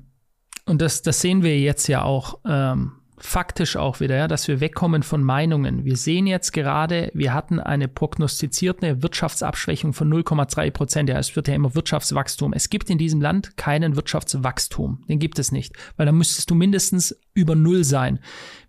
Und 0.67 0.83
das, 0.83 1.01
das 1.01 1.21
sehen 1.23 1.43
wir 1.43 1.59
jetzt 1.59 1.89
ja 1.89 2.03
auch. 2.03 2.39
Ähm 2.45 3.00
faktisch 3.23 3.77
auch 3.77 4.01
wieder, 4.01 4.17
ja, 4.17 4.29
dass 4.29 4.49
wir 4.49 4.61
wegkommen 4.61 5.03
von 5.03 5.23
Meinungen. 5.23 5.85
Wir 5.85 5.97
sehen 5.97 6.27
jetzt 6.27 6.53
gerade, 6.53 7.11
wir 7.15 7.35
hatten 7.35 7.61
eine 7.61 7.87
prognostizierte 7.87 9.03
Wirtschaftsabschwächung 9.03 9.93
von 9.93 10.13
0,3 10.13 10.71
Prozent. 10.71 11.09
Ja, 11.09 11.19
es 11.19 11.37
wird 11.37 11.49
ja 11.49 11.55
immer 11.55 11.75
Wirtschaftswachstum. 11.75 12.53
Es 12.53 12.71
gibt 12.71 12.91
in 12.91 12.99
diesem 12.99 13.21
Land 13.21 13.57
keinen 13.57 13.97
Wirtschaftswachstum. 13.97 15.05
Den 15.09 15.19
gibt 15.19 15.39
es 15.39 15.53
nicht, 15.53 15.75
weil 15.97 16.07
da 16.07 16.13
müsstest 16.13 16.51
du 16.51 16.55
mindestens 16.55 17.19
über 17.35 17.55
Null 17.55 17.85
sein. 17.85 18.21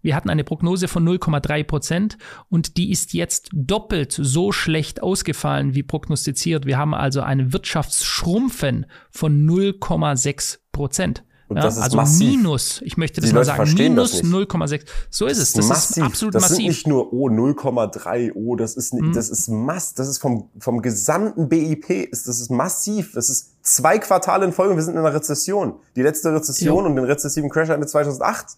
Wir 0.01 0.15
hatten 0.15 0.29
eine 0.29 0.43
Prognose 0.43 0.87
von 0.87 1.07
0,3 1.07 1.63
Prozent 1.63 2.17
und 2.49 2.77
die 2.77 2.91
ist 2.91 3.13
jetzt 3.13 3.49
doppelt 3.53 4.11
so 4.11 4.51
schlecht 4.51 5.01
ausgefallen 5.01 5.75
wie 5.75 5.83
prognostiziert. 5.83 6.65
Wir 6.65 6.77
haben 6.77 6.93
also 6.93 7.21
ein 7.21 7.53
Wirtschaftsschrumpfen 7.53 8.85
von 9.09 9.47
0,6 9.47 10.59
Prozent. 10.71 11.23
Und 11.51 11.57
ja, 11.57 11.63
das 11.63 11.75
ist 11.75 11.81
also 11.83 11.97
massiv. 11.97 12.37
minus, 12.37 12.81
ich 12.81 12.95
möchte 12.95 13.19
das 13.19 13.29
Die 13.29 13.33
mal 13.33 13.39
Leute 13.41 13.47
sagen, 13.51 13.65
das 13.65 13.73
minus 13.75 14.23
nicht. 14.23 14.33
0,6. 14.51 14.81
So 15.09 15.25
ist 15.25 15.37
es. 15.37 15.51
Das 15.51 15.67
massiv. 15.67 15.97
ist 15.97 16.03
absolut 16.03 16.35
das 16.35 16.43
massiv. 16.43 16.55
sind 16.57 16.67
nicht 16.67 16.87
nur 16.87 17.11
oh 17.11 17.29
0,3 17.29 18.31
oh, 18.35 18.55
das 18.55 18.75
ist 18.75 18.93
Mhm. 18.93 19.11
das 19.13 19.29
ist 19.29 19.49
mass, 19.49 19.93
das 19.93 20.07
ist 20.07 20.19
vom 20.19 20.49
vom 20.59 20.81
gesamten 20.81 21.49
BIP 21.49 21.89
ist 22.09 22.25
das 22.29 22.39
ist 22.39 22.51
massiv. 22.51 23.11
Das 23.13 23.29
ist 23.29 23.51
zwei 23.63 23.99
Quartale 23.99 24.45
in 24.45 24.53
Folge, 24.53 24.75
wir 24.77 24.81
sind 24.81 24.93
in 24.93 24.99
einer 24.99 25.13
Rezession. 25.13 25.73
Die 25.97 26.01
letzte 26.03 26.33
Rezession 26.33 26.77
Jo. 26.85 26.89
und 26.89 26.95
den 26.95 27.03
rezessiven 27.03 27.49
Crash 27.49 27.67
hatten 27.67 27.81
wir 27.81 27.87
2008. 27.87 28.57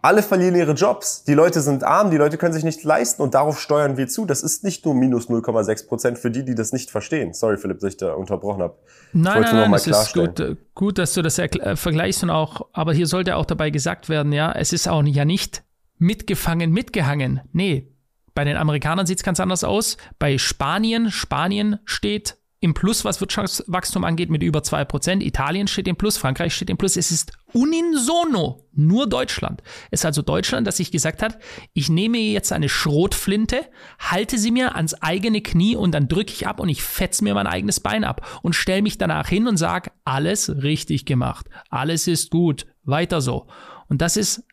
Alle 0.00 0.22
verlieren 0.22 0.54
ihre 0.54 0.72
Jobs. 0.72 1.24
Die 1.24 1.34
Leute 1.34 1.60
sind 1.60 1.82
arm, 1.82 2.10
die 2.12 2.16
Leute 2.16 2.38
können 2.38 2.52
sich 2.52 2.62
nicht 2.62 2.84
leisten 2.84 3.20
und 3.20 3.34
darauf 3.34 3.60
steuern 3.60 3.96
wir 3.96 4.06
zu. 4.06 4.26
Das 4.26 4.42
ist 4.42 4.62
nicht 4.62 4.84
nur 4.84 4.94
minus 4.94 5.28
0,6 5.28 5.88
Prozent 5.88 6.18
für 6.18 6.30
die, 6.30 6.44
die 6.44 6.54
das 6.54 6.72
nicht 6.72 6.90
verstehen. 6.90 7.34
Sorry, 7.34 7.58
Philipp, 7.58 7.80
dass 7.80 7.90
ich 7.90 7.96
da 7.96 8.12
unterbrochen 8.12 8.62
habe. 8.62 8.76
Nein, 9.12 9.42
nein, 9.42 9.54
nein, 9.56 9.74
es 9.74 9.88
ist 9.88 10.14
gut, 10.14 10.38
äh, 10.38 10.56
gut, 10.74 10.98
dass 10.98 11.14
du 11.14 11.22
das 11.22 11.38
äh, 11.38 11.74
vergleichst 11.74 12.22
und 12.22 12.30
auch, 12.30 12.68
aber 12.72 12.92
hier 12.92 13.06
sollte 13.06 13.34
auch 13.34 13.44
dabei 13.44 13.70
gesagt 13.70 14.08
werden, 14.08 14.32
ja, 14.32 14.52
es 14.52 14.72
ist 14.72 14.88
auch 14.88 15.02
nicht, 15.02 15.16
ja 15.16 15.24
nicht 15.24 15.64
mitgefangen, 15.98 16.70
mitgehangen. 16.70 17.40
Nee, 17.52 17.92
bei 18.34 18.44
den 18.44 18.56
Amerikanern 18.56 19.04
sieht 19.04 19.18
es 19.18 19.24
ganz 19.24 19.40
anders 19.40 19.64
aus. 19.64 19.96
Bei 20.20 20.38
Spanien, 20.38 21.10
Spanien 21.10 21.80
steht 21.84 22.38
im 22.60 22.74
Plus, 22.74 23.04
was 23.04 23.20
Wirtschaftswachstum 23.20 24.04
angeht, 24.04 24.30
mit 24.30 24.44
über 24.44 24.60
2%. 24.60 25.22
Italien 25.22 25.66
steht 25.66 25.88
im 25.88 25.96
Plus, 25.96 26.16
Frankreich 26.16 26.54
steht 26.54 26.70
im 26.70 26.76
Plus. 26.76 26.96
Es 26.96 27.10
ist 27.10 27.32
unisono, 27.52 28.66
nur 28.72 29.08
Deutschland. 29.08 29.62
Es 29.90 30.00
ist 30.00 30.06
also 30.06 30.22
Deutschland, 30.22 30.66
das 30.66 30.76
sich 30.76 30.90
gesagt 30.90 31.22
hat, 31.22 31.38
ich 31.72 31.88
nehme 31.88 32.18
jetzt 32.18 32.52
eine 32.52 32.68
Schrotflinte, 32.68 33.62
halte 33.98 34.38
sie 34.38 34.50
mir 34.50 34.76
ans 34.76 34.94
eigene 34.94 35.40
Knie 35.40 35.76
und 35.76 35.92
dann 35.92 36.08
drücke 36.08 36.32
ich 36.32 36.46
ab 36.46 36.60
und 36.60 36.68
ich 36.68 36.82
fetze 36.82 37.24
mir 37.24 37.34
mein 37.34 37.46
eigenes 37.46 37.80
Bein 37.80 38.04
ab 38.04 38.40
und 38.42 38.54
stelle 38.54 38.82
mich 38.82 38.98
danach 38.98 39.28
hin 39.28 39.46
und 39.46 39.56
sage, 39.56 39.90
alles 40.04 40.62
richtig 40.62 41.04
gemacht, 41.04 41.46
alles 41.70 42.06
ist 42.06 42.30
gut, 42.30 42.66
weiter 42.84 43.20
so. 43.20 43.46
Und 43.88 44.02
das 44.02 44.16
ist 44.16 44.44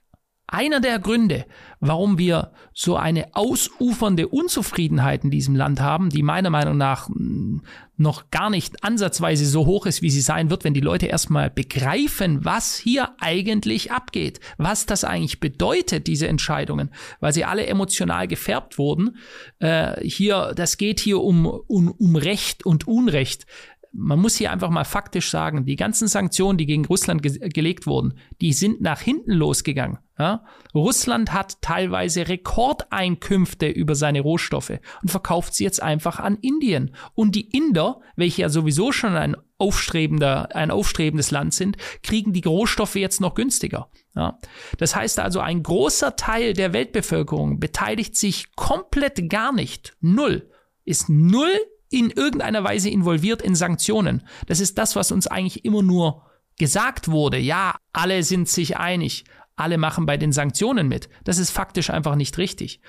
einer 0.47 0.79
der 0.79 0.99
Gründe, 0.99 1.45
warum 1.79 2.17
wir 2.17 2.51
so 2.73 2.95
eine 2.95 3.36
ausufernde 3.36 4.27
Unzufriedenheit 4.27 5.23
in 5.23 5.31
diesem 5.31 5.55
Land 5.55 5.79
haben, 5.79 6.10
die 6.10 6.23
meiner 6.23 6.49
Meinung 6.49 6.77
nach 6.77 7.10
mh, 7.10 7.62
noch 7.97 8.29
gar 8.29 8.49
nicht 8.49 8.84
ansatzweise 8.84 9.45
so 9.45 9.65
hoch 9.65 9.86
ist, 9.86 10.01
wie 10.01 10.10
sie 10.10 10.21
sein 10.21 10.49
wird, 10.49 10.63
wenn 10.63 10.73
die 10.73 10.81
Leute 10.81 11.05
erstmal 11.08 11.49
begreifen, 11.49 12.43
was 12.43 12.75
hier 12.75 13.15
eigentlich 13.19 13.91
abgeht, 13.91 14.39
was 14.58 14.86
das 14.86 15.03
eigentlich 15.03 15.39
bedeutet, 15.39 16.08
diese 16.08 16.27
Entscheidungen, 16.27 16.91
weil 17.19 17.34
sie 17.34 17.45
alle 17.45 17.65
emotional 17.65 18.27
gefärbt 18.27 18.77
wurden. 18.77 19.17
Äh, 19.60 20.01
hier, 20.01 20.53
das 20.55 20.77
geht 20.77 20.99
hier 20.99 21.21
um, 21.21 21.45
um, 21.45 21.91
um 21.91 22.15
Recht 22.15 22.65
und 22.65 22.88
Unrecht 22.88 23.45
man 23.97 24.19
muss 24.19 24.36
hier 24.36 24.51
einfach 24.51 24.69
mal 24.69 24.84
faktisch 24.84 25.29
sagen, 25.29 25.65
die 25.65 25.77
ganzen 25.77 26.08
Sanktionen, 26.08 26.58
die 26.58 26.65
gegen 26.65 26.86
Russland 26.86 27.21
ge 27.21 27.49
gelegt 27.49 27.88
wurden, 27.88 28.15
die 28.41 28.51
sind 28.51 28.81
nach 28.81 28.99
hinten 28.99 29.31
losgegangen. 29.31 29.99
Ja? 30.19 30.43
Russland 30.73 31.31
hat 31.31 31.62
teilweise 31.62 32.27
Rekordeinkünfte 32.27 33.67
über 33.67 33.95
seine 33.95 34.21
Rohstoffe 34.21 34.79
und 35.01 35.10
verkauft 35.10 35.53
sie 35.53 35.63
jetzt 35.63 35.81
einfach 35.81 36.19
an 36.19 36.38
Indien. 36.41 36.95
Und 37.13 37.36
die 37.36 37.49
Inder, 37.55 38.01
welche 38.15 38.43
ja 38.43 38.49
sowieso 38.49 38.91
schon 38.91 39.15
ein 39.15 39.38
aufstrebender, 39.58 40.53
ein 40.53 40.71
aufstrebendes 40.71 41.31
Land 41.31 41.53
sind, 41.53 41.77
kriegen 42.03 42.34
die 42.34 42.43
Rohstoffe 42.45 42.95
jetzt 42.95 43.21
noch 43.21 43.34
günstiger. 43.34 43.89
Ja? 44.13 44.39
Das 44.77 44.95
heißt 44.95 45.19
also, 45.19 45.39
ein 45.39 45.63
großer 45.63 46.17
Teil 46.17 46.53
der 46.53 46.73
Weltbevölkerung 46.73 47.60
beteiligt 47.60 48.17
sich 48.17 48.55
komplett 48.55 49.29
gar 49.29 49.53
nicht. 49.53 49.95
Null. 50.01 50.49
Ist 50.84 51.10
null 51.10 51.58
in 51.89 52.10
irgendeiner 52.10 52.63
Weise 52.63 52.89
involviert 52.89 53.41
in 53.41 53.56
Sanktionen. 53.56 54.28
Das 54.48 54.60
ist 54.60 54.78
das, 54.78 54.95
was 54.95 55.12
uns 55.12 55.28
eigentlich 55.28 55.65
immer 55.65 55.84
nur 55.84 56.26
gesagt 56.58 57.10
wurde. 57.10 57.38
Ja, 57.38 57.76
alle 57.93 58.24
sind 58.24 58.50
sich 58.50 58.78
einig. 58.78 59.26
Alle 59.56 59.78
machen 59.78 60.06
bei 60.06 60.17
den 60.17 60.32
Sanktionen 60.32 60.88
mit. 60.88 61.10
Das 61.24 61.38
ist 61.38 61.52
faktisch 61.52 61.89
einfach 61.89 62.15
nicht 62.15 62.38
richtig. 62.38 62.82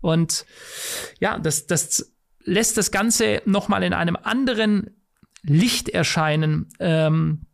Und 0.00 0.46
ja, 1.20 1.38
das, 1.38 1.66
das 1.66 2.12
lässt 2.44 2.76
das 2.76 2.90
Ganze 2.90 3.42
nochmal 3.44 3.82
in 3.82 3.92
einem 3.92 4.16
anderen 4.16 4.90
Licht 5.42 5.88
erscheinen, 5.88 6.68
ähm, 6.78 7.46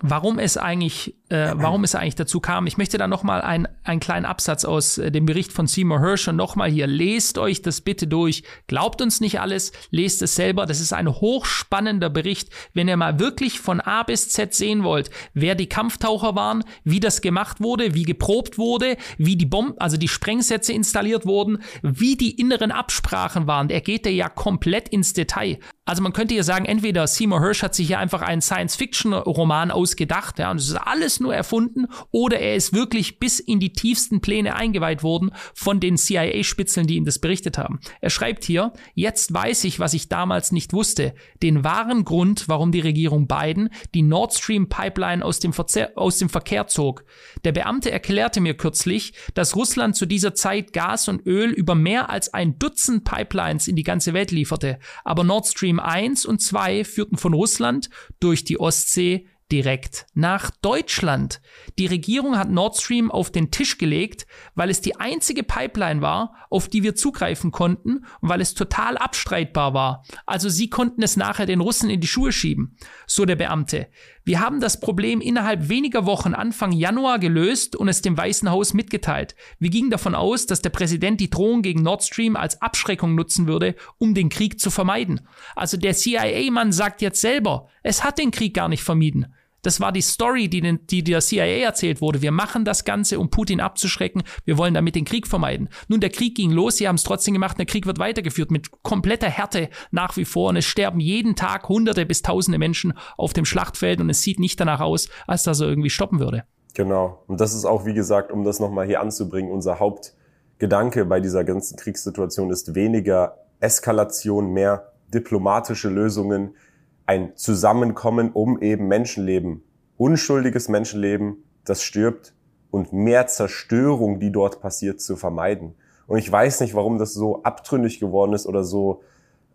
warum 0.00 0.38
es 0.38 0.56
eigentlich, 0.56 1.16
äh, 1.32 1.54
warum 1.56 1.82
es 1.82 1.94
eigentlich 1.94 2.14
dazu 2.14 2.40
kam. 2.40 2.66
Ich 2.66 2.76
möchte 2.76 2.98
da 2.98 3.08
noch 3.08 3.22
mal 3.22 3.40
ein, 3.40 3.66
einen 3.84 4.00
kleinen 4.00 4.26
Absatz 4.26 4.66
aus 4.66 4.98
äh, 4.98 5.10
dem 5.10 5.24
Bericht 5.24 5.50
von 5.50 5.66
Seymour 5.66 6.00
Hirsch 6.00 6.28
und 6.28 6.36
noch 6.36 6.56
mal 6.56 6.70
hier 6.70 6.86
lest 6.86 7.38
euch 7.38 7.62
das 7.62 7.80
bitte 7.80 8.06
durch. 8.06 8.42
Glaubt 8.66 9.00
uns 9.00 9.20
nicht 9.20 9.40
alles, 9.40 9.72
lest 9.90 10.20
es 10.20 10.34
selber. 10.34 10.66
Das 10.66 10.78
ist 10.78 10.92
ein 10.92 11.08
hochspannender 11.08 12.10
Bericht, 12.10 12.50
wenn 12.74 12.86
ihr 12.86 12.98
mal 12.98 13.18
wirklich 13.18 13.60
von 13.60 13.80
A 13.80 14.02
bis 14.02 14.28
Z 14.28 14.54
sehen 14.54 14.84
wollt, 14.84 15.08
wer 15.32 15.54
die 15.54 15.68
Kampftaucher 15.68 16.34
waren, 16.34 16.64
wie 16.84 17.00
das 17.00 17.22
gemacht 17.22 17.62
wurde, 17.62 17.94
wie 17.94 18.02
geprobt 18.02 18.58
wurde, 18.58 18.98
wie 19.16 19.36
die 19.36 19.46
Bomben, 19.46 19.78
also 19.78 19.96
die 19.96 20.08
Sprengsätze 20.08 20.74
installiert 20.74 21.24
wurden, 21.24 21.62
wie 21.82 22.16
die 22.16 22.38
inneren 22.38 22.72
Absprachen 22.72 23.46
waren. 23.46 23.70
Er 23.70 23.80
geht 23.80 24.06
ja 24.06 24.28
komplett 24.28 24.90
ins 24.90 25.14
Detail. 25.14 25.58
Also 25.84 26.02
man 26.02 26.12
könnte 26.12 26.34
hier 26.34 26.44
sagen, 26.44 26.64
entweder 26.64 27.06
Seymour 27.06 27.40
Hirsch 27.40 27.62
hat 27.62 27.74
sich 27.74 27.88
hier 27.88 27.98
einfach 27.98 28.22
einen 28.22 28.40
Science-Fiction-Roman 28.40 29.70
ausgedacht, 29.70 30.38
ja, 30.38 30.50
und 30.50 30.58
es 30.58 30.68
ist 30.68 30.76
alles 30.76 31.21
nur 31.22 31.34
erfunden, 31.34 31.86
oder 32.10 32.38
er 32.38 32.56
ist 32.56 32.74
wirklich 32.74 33.18
bis 33.18 33.40
in 33.40 33.60
die 33.60 33.72
tiefsten 33.72 34.20
Pläne 34.20 34.56
eingeweiht 34.56 35.02
worden 35.02 35.30
von 35.54 35.80
den 35.80 35.96
CIA-Spitzeln, 35.96 36.86
die 36.86 36.96
ihm 36.96 37.04
das 37.04 37.18
berichtet 37.18 37.58
haben. 37.58 37.80
Er 38.00 38.10
schreibt 38.10 38.44
hier, 38.44 38.72
jetzt 38.94 39.32
weiß 39.32 39.64
ich, 39.64 39.80
was 39.80 39.94
ich 39.94 40.08
damals 40.08 40.52
nicht 40.52 40.72
wusste, 40.72 41.14
den 41.42 41.64
wahren 41.64 42.04
Grund, 42.04 42.48
warum 42.48 42.72
die 42.72 42.80
Regierung 42.80 43.26
Biden 43.26 43.70
die 43.94 44.02
Nord 44.02 44.34
Stream 44.34 44.68
Pipeline 44.68 45.24
aus 45.24 45.38
dem, 45.38 45.52
aus 45.96 46.18
dem 46.18 46.28
Verkehr 46.28 46.66
zog. 46.66 47.04
Der 47.44 47.52
Beamte 47.52 47.90
erklärte 47.90 48.40
mir 48.40 48.54
kürzlich, 48.54 49.12
dass 49.34 49.56
Russland 49.56 49.96
zu 49.96 50.06
dieser 50.06 50.34
Zeit 50.34 50.72
Gas 50.72 51.08
und 51.08 51.26
Öl 51.26 51.50
über 51.50 51.74
mehr 51.74 52.10
als 52.10 52.32
ein 52.34 52.58
Dutzend 52.58 53.04
Pipelines 53.04 53.68
in 53.68 53.76
die 53.76 53.82
ganze 53.82 54.14
Welt 54.14 54.30
lieferte, 54.30 54.78
aber 55.04 55.24
Nord 55.24 55.46
Stream 55.46 55.80
1 55.80 56.26
und 56.26 56.40
2 56.40 56.84
führten 56.84 57.16
von 57.16 57.34
Russland 57.34 57.90
durch 58.20 58.44
die 58.44 58.58
Ostsee 58.58 59.26
direkt 59.52 60.06
nach 60.14 60.50
Deutschland. 60.50 61.42
Die 61.78 61.86
Regierung 61.86 62.38
hat 62.38 62.50
Nord 62.50 62.78
Stream 62.78 63.10
auf 63.10 63.30
den 63.30 63.50
Tisch 63.50 63.76
gelegt, 63.76 64.26
weil 64.54 64.70
es 64.70 64.80
die 64.80 64.96
einzige 64.98 65.42
Pipeline 65.42 66.00
war, 66.00 66.34
auf 66.48 66.68
die 66.68 66.82
wir 66.82 66.94
zugreifen 66.94 67.52
konnten 67.52 68.06
und 68.20 68.28
weil 68.28 68.40
es 68.40 68.54
total 68.54 68.96
abstreitbar 68.96 69.74
war. 69.74 70.04
Also 70.24 70.48
sie 70.48 70.70
konnten 70.70 71.02
es 71.02 71.18
nachher 71.18 71.44
den 71.44 71.60
Russen 71.60 71.90
in 71.90 72.00
die 72.00 72.06
Schuhe 72.06 72.32
schieben. 72.32 72.78
So 73.06 73.26
der 73.26 73.36
Beamte. 73.36 73.88
Wir 74.24 74.40
haben 74.40 74.60
das 74.60 74.80
Problem 74.80 75.20
innerhalb 75.20 75.68
weniger 75.68 76.06
Wochen 76.06 76.32
Anfang 76.32 76.72
Januar 76.72 77.18
gelöst 77.18 77.76
und 77.76 77.88
es 77.88 78.02
dem 78.02 78.16
Weißen 78.16 78.50
Haus 78.50 78.72
mitgeteilt. 78.72 79.34
Wir 79.58 79.68
gingen 79.68 79.90
davon 79.90 80.14
aus, 80.14 80.46
dass 80.46 80.62
der 80.62 80.70
Präsident 80.70 81.20
die 81.20 81.28
Drohung 81.28 81.60
gegen 81.60 81.82
Nord 81.82 82.04
Stream 82.04 82.36
als 82.36 82.62
Abschreckung 82.62 83.14
nutzen 83.14 83.46
würde, 83.46 83.74
um 83.98 84.14
den 84.14 84.28
Krieg 84.28 84.60
zu 84.60 84.70
vermeiden. 84.70 85.20
Also 85.56 85.76
der 85.76 85.94
CIA-Mann 85.94 86.72
sagt 86.72 87.02
jetzt 87.02 87.20
selber, 87.20 87.68
es 87.82 88.04
hat 88.04 88.18
den 88.18 88.30
Krieg 88.30 88.54
gar 88.54 88.68
nicht 88.68 88.84
vermieden. 88.84 89.34
Das 89.62 89.80
war 89.80 89.92
die 89.92 90.00
Story, 90.00 90.48
die, 90.48 90.60
den, 90.60 90.86
die 90.88 91.04
der 91.04 91.20
CIA 91.20 91.64
erzählt 91.64 92.00
wurde. 92.00 92.20
Wir 92.20 92.32
machen 92.32 92.64
das 92.64 92.84
Ganze, 92.84 93.20
um 93.20 93.30
Putin 93.30 93.60
abzuschrecken. 93.60 94.24
Wir 94.44 94.58
wollen 94.58 94.74
damit 94.74 94.96
den 94.96 95.04
Krieg 95.04 95.28
vermeiden. 95.28 95.68
Nun, 95.88 96.00
der 96.00 96.10
Krieg 96.10 96.34
ging 96.34 96.50
los, 96.50 96.76
sie 96.76 96.88
haben 96.88 96.96
es 96.96 97.04
trotzdem 97.04 97.32
gemacht. 97.32 97.58
Der 97.58 97.66
Krieg 97.66 97.86
wird 97.86 98.00
weitergeführt 98.00 98.50
mit 98.50 98.82
kompletter 98.82 99.28
Härte 99.28 99.68
nach 99.92 100.16
wie 100.16 100.24
vor. 100.24 100.50
Und 100.50 100.56
es 100.56 100.64
sterben 100.64 100.98
jeden 100.98 101.36
Tag 101.36 101.68
Hunderte 101.68 102.04
bis 102.04 102.22
Tausende 102.22 102.58
Menschen 102.58 102.94
auf 103.16 103.32
dem 103.32 103.44
Schlachtfeld. 103.44 104.00
Und 104.00 104.10
es 104.10 104.22
sieht 104.22 104.40
nicht 104.40 104.58
danach 104.58 104.80
aus, 104.80 105.08
als 105.28 105.44
dass 105.44 105.60
er 105.60 105.68
irgendwie 105.68 105.90
stoppen 105.90 106.18
würde. 106.18 106.44
Genau. 106.74 107.22
Und 107.28 107.40
das 107.40 107.54
ist 107.54 107.64
auch, 107.64 107.86
wie 107.86 107.94
gesagt, 107.94 108.32
um 108.32 108.44
das 108.44 108.58
nochmal 108.58 108.86
hier 108.86 109.00
anzubringen, 109.00 109.52
unser 109.52 109.78
Hauptgedanke 109.78 111.04
bei 111.04 111.20
dieser 111.20 111.44
ganzen 111.44 111.76
Kriegssituation 111.76 112.50
ist 112.50 112.74
weniger 112.74 113.36
Eskalation, 113.60 114.52
mehr 114.52 114.92
diplomatische 115.14 115.88
Lösungen, 115.88 116.56
ein 117.06 117.36
Zusammenkommen, 117.36 118.30
um 118.32 118.60
eben 118.60 118.88
Menschenleben, 118.88 119.62
unschuldiges 119.96 120.68
Menschenleben, 120.68 121.44
das 121.64 121.82
stirbt, 121.82 122.34
und 122.70 122.92
mehr 122.92 123.26
Zerstörung, 123.26 124.18
die 124.18 124.32
dort 124.32 124.60
passiert, 124.60 125.00
zu 125.00 125.16
vermeiden. 125.16 125.74
Und 126.06 126.18
ich 126.18 126.30
weiß 126.30 126.60
nicht, 126.60 126.74
warum 126.74 126.98
das 126.98 127.12
so 127.12 127.42
abtrünnig 127.42 128.00
geworden 128.00 128.32
ist 128.32 128.46
oder 128.46 128.64
so 128.64 129.02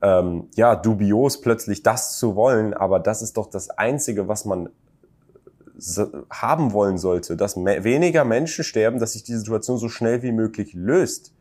ähm, 0.01 0.47
ja 0.55 0.75
dubios 0.75 1.41
plötzlich 1.41 1.83
das 1.83 2.17
zu 2.17 2.35
wollen, 2.35 2.73
aber 2.73 2.99
das 2.99 3.21
ist 3.21 3.37
doch 3.37 3.47
das 3.49 3.69
Einzige, 3.71 4.27
was 4.27 4.45
man 4.45 4.69
haben 6.31 6.73
wollen 6.73 6.97
sollte, 6.97 7.37
dass 7.37 7.55
me 7.55 7.83
weniger 7.83 8.25
Menschen 8.25 8.63
sterben, 8.63 8.99
dass 8.99 9.13
sich 9.13 9.23
die 9.23 9.35
Situation 9.35 9.77
so 9.77 9.89
schnell 9.89 10.23
wie 10.23 10.31
möglich 10.31 10.73
löst 10.73 11.33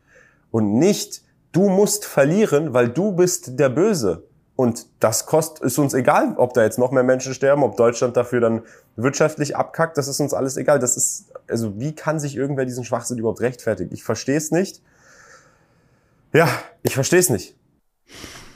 und 0.51 0.77
nicht 0.77 1.23
du 1.51 1.69
musst 1.69 2.05
verlieren, 2.05 2.73
weil 2.73 2.89
du 2.89 3.13
bist 3.13 3.59
der 3.59 3.69
Böse. 3.69 4.26
Und 4.57 4.87
das 4.99 5.27
kostet, 5.27 5.63
ist 5.63 5.77
uns 5.77 5.93
egal, 5.93 6.33
ob 6.37 6.55
da 6.55 6.63
jetzt 6.63 6.79
noch 6.79 6.89
mehr 6.89 7.03
Menschen 7.03 7.35
sterben, 7.35 7.61
ob 7.61 7.77
Deutschland 7.77 8.17
dafür 8.17 8.41
dann 8.41 8.63
wirtschaftlich 8.95 9.55
abkackt, 9.55 9.99
das 9.99 10.07
ist 10.07 10.19
uns 10.19 10.33
alles 10.33 10.57
egal. 10.57 10.79
Das 10.79 10.97
ist, 10.97 11.31
also 11.47 11.79
wie 11.79 11.93
kann 11.93 12.19
sich 12.19 12.35
irgendwer 12.35 12.65
diesen 12.65 12.83
Schwachsinn 12.83 13.19
überhaupt 13.19 13.39
rechtfertigen? 13.39 13.93
Ich 13.93 14.03
verstehe 14.03 14.35
es 14.35 14.49
nicht. 14.49 14.81
Ja, 16.33 16.49
ich 16.81 16.95
verstehe 16.95 17.19
es 17.19 17.29
nicht. 17.29 17.55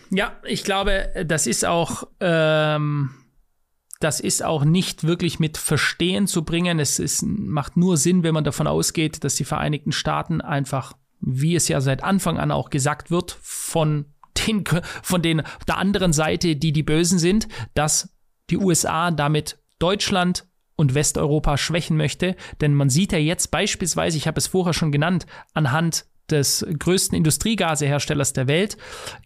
Ja, 0.09 0.31
ich 0.43 0.63
glaube, 0.63 1.11
das 1.23 1.45
ist 1.45 1.65
auch, 1.65 2.07
ähm, 2.19 3.11
das 3.99 4.19
ist 4.19 4.43
auch 4.43 4.65
nicht 4.65 5.03
wirklich 5.03 5.39
mit 5.39 5.59
Verstehen 5.59 6.25
zu 6.25 6.43
bringen. 6.43 6.79
Es 6.79 6.97
ist, 6.97 7.21
macht 7.21 7.77
nur 7.77 7.95
Sinn, 7.95 8.23
wenn 8.23 8.33
man 8.33 8.43
davon 8.43 8.65
ausgeht, 8.65 9.23
dass 9.23 9.35
die 9.35 9.45
Vereinigten 9.45 9.91
Staaten 9.91 10.41
einfach, 10.41 10.93
wie 11.19 11.55
es 11.55 11.67
ja 11.67 11.79
seit 11.79 12.03
Anfang 12.03 12.39
an 12.39 12.49
auch 12.49 12.71
gesagt 12.71 13.11
wird, 13.11 13.37
von 13.43 14.05
den, 14.45 14.63
von 15.01 15.21
den, 15.21 15.43
der 15.67 15.77
anderen 15.77 16.13
Seite, 16.13 16.55
die 16.55 16.71
die 16.71 16.83
Bösen 16.83 17.19
sind, 17.19 17.47
dass 17.73 18.15
die 18.49 18.57
USA 18.57 19.11
damit 19.11 19.59
Deutschland 19.79 20.45
und 20.75 20.95
Westeuropa 20.95 21.57
schwächen 21.57 21.97
möchte. 21.97 22.35
Denn 22.59 22.73
man 22.73 22.89
sieht 22.89 23.11
ja 23.11 23.17
jetzt 23.17 23.51
beispielsweise, 23.51 24.17
ich 24.17 24.27
habe 24.27 24.39
es 24.39 24.47
vorher 24.47 24.73
schon 24.73 24.91
genannt, 24.91 25.25
anhand 25.53 26.05
des 26.29 26.65
größten 26.79 27.17
Industriegaseherstellers 27.17 28.33
der 28.33 28.47
Welt, 28.47 28.77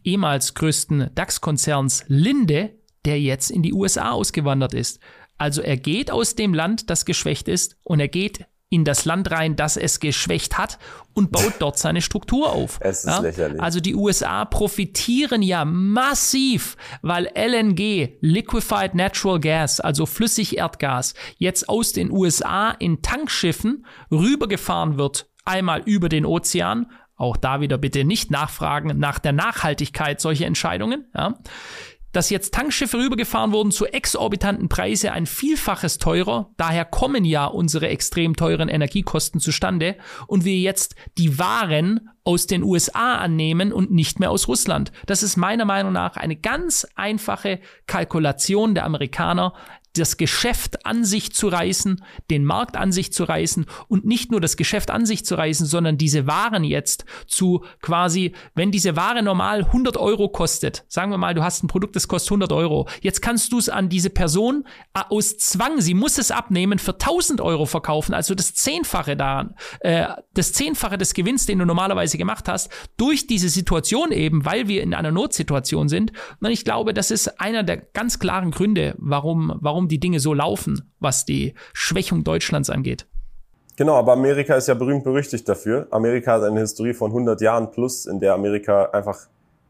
ehemals 0.03 0.53
größten 0.53 1.11
DAX-Konzerns 1.13 2.05
Linde, 2.07 2.75
der 3.05 3.21
jetzt 3.21 3.51
in 3.51 3.61
die 3.61 3.73
USA 3.73 4.11
ausgewandert 4.11 4.73
ist. 4.73 4.99
Also 5.37 5.61
er 5.61 5.77
geht 5.77 6.11
aus 6.11 6.35
dem 6.35 6.53
Land, 6.53 6.89
das 6.89 7.05
geschwächt 7.05 7.47
ist, 7.47 7.77
und 7.83 7.99
er 7.99 8.07
geht 8.07 8.45
in 8.69 8.83
das 8.83 9.05
Land 9.05 9.31
rein, 9.31 9.55
das 9.55 9.77
es 9.77 9.99
geschwächt 9.99 10.57
hat 10.57 10.79
und 11.13 11.31
baut 11.31 11.53
dort 11.59 11.77
seine 11.77 12.01
Struktur 12.01 12.51
auf. 12.51 12.79
Es 12.81 12.99
ist 12.99 13.05
ja? 13.05 13.19
lächerlich. 13.19 13.61
Also 13.61 13.79
die 13.79 13.95
USA 13.95 14.45
profitieren 14.45 15.41
ja 15.41 15.65
massiv, 15.65 16.75
weil 17.01 17.29
LNG, 17.35 18.17
Liquefied 18.21 18.95
Natural 18.95 19.39
Gas, 19.39 19.79
also 19.79 20.05
Flüssigerdgas, 20.05 21.13
jetzt 21.37 21.69
aus 21.69 21.93
den 21.93 22.11
USA 22.11 22.71
in 22.71 23.01
Tankschiffen 23.01 23.85
rübergefahren 24.11 24.97
wird, 24.97 25.27
einmal 25.45 25.81
über 25.85 26.09
den 26.09 26.25
Ozean. 26.25 26.87
Auch 27.17 27.37
da 27.37 27.61
wieder 27.61 27.77
bitte 27.77 28.03
nicht 28.03 28.29
nachfragen 28.29 28.99
nach 28.99 29.19
der 29.19 29.31
Nachhaltigkeit 29.31 30.19
solcher 30.19 30.47
Entscheidungen. 30.47 31.05
Ja 31.15 31.35
dass 32.15 32.29
jetzt 32.29 32.53
Tankschiffe 32.53 32.97
rübergefahren 32.97 33.51
wurden 33.51 33.71
zu 33.71 33.85
exorbitanten 33.85 34.69
Preise, 34.69 35.11
ein 35.11 35.25
Vielfaches 35.25 35.97
teurer. 35.97 36.51
Daher 36.55 36.85
kommen 36.85 37.25
ja 37.25 37.45
unsere 37.45 37.89
extrem 37.89 38.35
teuren 38.35 38.69
Energiekosten 38.69 39.41
zustande 39.41 39.97
und 40.27 40.45
wir 40.45 40.57
jetzt 40.57 40.95
die 41.17 41.37
Waren 41.37 42.09
aus 42.23 42.47
den 42.47 42.63
USA 42.63 43.17
annehmen 43.17 43.73
und 43.73 43.91
nicht 43.91 44.19
mehr 44.19 44.31
aus 44.31 44.47
Russland. 44.47 44.91
Das 45.05 45.23
ist 45.23 45.35
meiner 45.35 45.65
Meinung 45.65 45.91
nach 45.91 46.15
eine 46.15 46.37
ganz 46.37 46.87
einfache 46.95 47.59
Kalkulation 47.85 48.75
der 48.75 48.85
Amerikaner, 48.85 49.53
das 49.97 50.17
Geschäft 50.17 50.85
an 50.85 51.03
sich 51.03 51.33
zu 51.33 51.47
reißen, 51.47 52.03
den 52.29 52.45
Markt 52.45 52.77
an 52.77 52.91
sich 52.91 53.13
zu 53.13 53.23
reißen 53.23 53.65
und 53.87 54.05
nicht 54.05 54.31
nur 54.31 54.41
das 54.41 54.57
Geschäft 54.57 54.91
an 54.91 55.05
sich 55.05 55.25
zu 55.25 55.35
reißen, 55.35 55.65
sondern 55.65 55.97
diese 55.97 56.27
Waren 56.27 56.63
jetzt 56.63 57.05
zu 57.27 57.63
quasi, 57.81 58.33
wenn 58.53 58.71
diese 58.71 58.95
Ware 58.95 59.23
normal 59.23 59.63
100 59.65 59.97
Euro 59.97 60.29
kostet, 60.29 60.85
sagen 60.87 61.11
wir 61.11 61.17
mal, 61.17 61.33
du 61.33 61.43
hast 61.43 61.63
ein 61.63 61.67
Produkt, 61.67 61.95
das 61.95 62.07
kostet 62.07 62.31
100 62.31 62.51
Euro, 62.51 62.87
jetzt 63.01 63.21
kannst 63.21 63.51
du 63.51 63.57
es 63.57 63.69
an 63.69 63.89
diese 63.89 64.09
Person 64.09 64.65
äh, 64.93 65.01
aus 65.09 65.37
Zwang, 65.37 65.81
sie 65.81 65.93
muss 65.93 66.17
es 66.17 66.31
abnehmen, 66.31 66.79
für 66.79 66.93
1000 66.93 67.41
Euro 67.41 67.65
verkaufen, 67.65 68.13
also 68.13 68.35
das 68.35 68.53
Zehnfache 68.53 69.15
daran, 69.15 69.55
äh, 69.79 70.07
das 70.33 70.53
Zehnfache 70.53 70.97
des 70.97 71.13
Gewinns, 71.13 71.45
den 71.45 71.59
du 71.59 71.65
normalerweise 71.65 72.17
gemacht 72.17 72.47
hast, 72.47 72.71
durch 72.97 73.27
diese 73.27 73.49
Situation 73.49 74.11
eben, 74.11 74.45
weil 74.45 74.67
wir 74.67 74.83
in 74.83 74.93
einer 74.93 75.11
Notsituation 75.11 75.89
sind. 75.89 76.11
Und 76.39 76.51
ich 76.51 76.63
glaube, 76.63 76.93
das 76.93 77.11
ist 77.11 77.39
einer 77.39 77.63
der 77.63 77.77
ganz 77.77 78.19
klaren 78.19 78.51
Gründe, 78.51 78.95
warum, 78.97 79.53
warum 79.59 79.84
warum 79.85 79.89
die 79.89 79.99
Dinge 79.99 80.19
so 80.19 80.33
laufen, 80.33 80.91
was 80.99 81.25
die 81.25 81.53
Schwächung 81.73 82.23
Deutschlands 82.23 82.69
angeht. 82.69 83.05
Genau, 83.77 83.95
aber 83.95 84.13
Amerika 84.13 84.55
ist 84.55 84.67
ja 84.67 84.73
berühmt 84.73 85.03
berüchtigt 85.03 85.47
dafür. 85.47 85.87
Amerika 85.91 86.33
hat 86.33 86.43
eine 86.43 86.61
Historie 86.61 86.93
von 86.93 87.11
100 87.11 87.41
Jahren 87.41 87.71
plus, 87.71 88.05
in 88.05 88.19
der 88.19 88.33
Amerika 88.33 88.85
einfach 88.91 89.27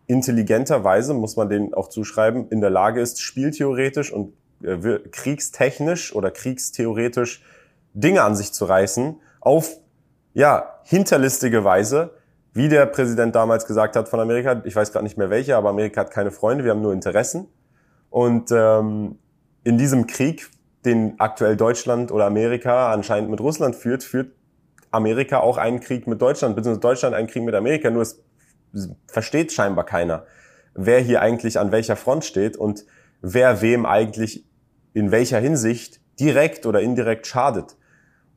intelligenterweise, 0.08 1.14
muss 1.14 1.36
man 1.36 1.50
denen 1.50 1.74
auch 1.74 1.90
zuschreiben, 1.90 2.48
in 2.50 2.62
der 2.62 2.70
Lage 2.70 3.02
ist, 3.02 3.20
spieltheoretisch 3.20 4.14
und 4.14 4.34
äh, 4.64 5.00
kriegstechnisch 5.12 6.16
oder 6.16 6.30
kriegstheoretisch 6.30 7.42
Dinge 7.94 8.22
an 8.22 8.36
sich 8.36 8.54
zu 8.54 8.66
reißen, 8.66 9.20
auf, 9.42 9.78
ja, 10.34 10.80
hinterlistige 10.84 11.64
Weise, 11.64 12.12
wie 12.54 12.70
der 12.70 12.86
Präsident 12.86 13.36
damals 13.36 13.66
gesagt 13.66 13.96
hat 13.96 14.08
von 14.08 14.20
Amerika, 14.20 14.62
ich 14.66 14.76
weiß 14.76 14.92
gerade 14.92 15.04
nicht 15.04 15.18
mehr 15.18 15.30
welche, 15.30 15.58
aber 15.58 15.70
Amerika 15.70 16.02
hat 16.02 16.12
keine 16.12 16.32
Freunde, 16.32 16.64
wir 16.64 16.72
haben 16.72 16.82
nur 16.82 16.94
Interessen. 16.94 17.48
Und 18.12 18.52
ähm, 18.52 19.18
in 19.66 19.78
diesem 19.78 20.08
Krieg, 20.08 20.50
den 20.86 21.20
aktuell 21.20 21.58
Deutschland 21.58 22.12
oder 22.12 22.26
Amerika 22.26 22.94
anscheinend 22.94 23.30
mit 23.32 23.42
Russland 23.42 23.76
führt, 23.76 24.04
führt 24.04 24.32
Amerika 24.92 25.40
auch 25.40 25.58
einen 25.58 25.82
Krieg 25.82 26.08
mit 26.08 26.22
Deutschland, 26.22 26.56
beziehungsweise 26.56 26.80
Deutschland 26.80 27.16
einen 27.16 27.28
Krieg 27.28 27.44
mit 27.44 27.56
Amerika. 27.56 27.90
Nur 27.90 28.04
es 28.04 28.22
versteht 29.08 29.52
scheinbar 29.52 29.86
keiner, 29.86 30.26
wer 30.76 31.00
hier 31.00 31.22
eigentlich 31.22 31.60
an 31.60 31.72
welcher 31.72 31.96
Front 31.96 32.24
steht 32.24 32.56
und 32.56 32.86
wer 33.22 33.62
wem 33.62 33.86
eigentlich 33.86 34.46
in 34.94 35.12
welcher 35.12 35.40
Hinsicht 35.40 36.00
direkt 36.20 36.66
oder 36.66 36.82
indirekt 36.82 37.26
schadet. 37.28 37.76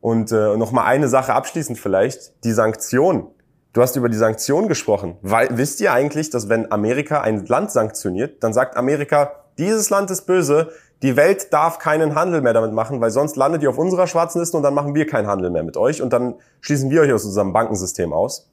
Und 0.00 0.32
äh, 0.32 0.56
noch 0.56 0.72
mal 0.72 0.84
eine 0.84 1.08
Sache 1.08 1.34
abschließend 1.34 1.78
vielleicht, 1.78 2.44
die 2.44 2.52
Sanktionen. 2.52 3.26
Du 3.74 3.82
hast 3.82 3.96
über 3.96 4.08
die 4.08 4.16
Sanktionen 4.16 4.68
gesprochen. 4.68 5.18
Weil, 5.20 5.48
wisst 5.58 5.80
ihr 5.80 5.92
eigentlich, 5.92 6.30
dass 6.30 6.48
wenn 6.48 6.72
Amerika 6.72 7.20
ein 7.20 7.44
Land 7.46 7.70
sanktioniert, 7.70 8.42
dann 8.42 8.52
sagt 8.54 8.76
Amerika, 8.76 9.44
dieses 9.58 9.90
Land 9.90 10.10
ist 10.10 10.22
böse, 10.22 10.70
die 11.02 11.16
Welt 11.16 11.52
darf 11.52 11.78
keinen 11.78 12.14
Handel 12.14 12.40
mehr 12.40 12.52
damit 12.52 12.72
machen, 12.72 13.00
weil 13.00 13.10
sonst 13.10 13.36
landet 13.36 13.62
ihr 13.62 13.70
auf 13.70 13.78
unserer 13.78 14.06
schwarzen 14.06 14.40
Liste 14.40 14.56
und 14.56 14.62
dann 14.62 14.74
machen 14.74 14.94
wir 14.94 15.06
keinen 15.06 15.28
Handel 15.28 15.50
mehr 15.50 15.62
mit 15.62 15.76
euch 15.76 16.02
und 16.02 16.12
dann 16.12 16.34
schließen 16.60 16.90
wir 16.90 17.02
euch 17.02 17.12
aus 17.12 17.24
unserem 17.24 17.52
Bankensystem 17.52 18.12
aus. 18.12 18.50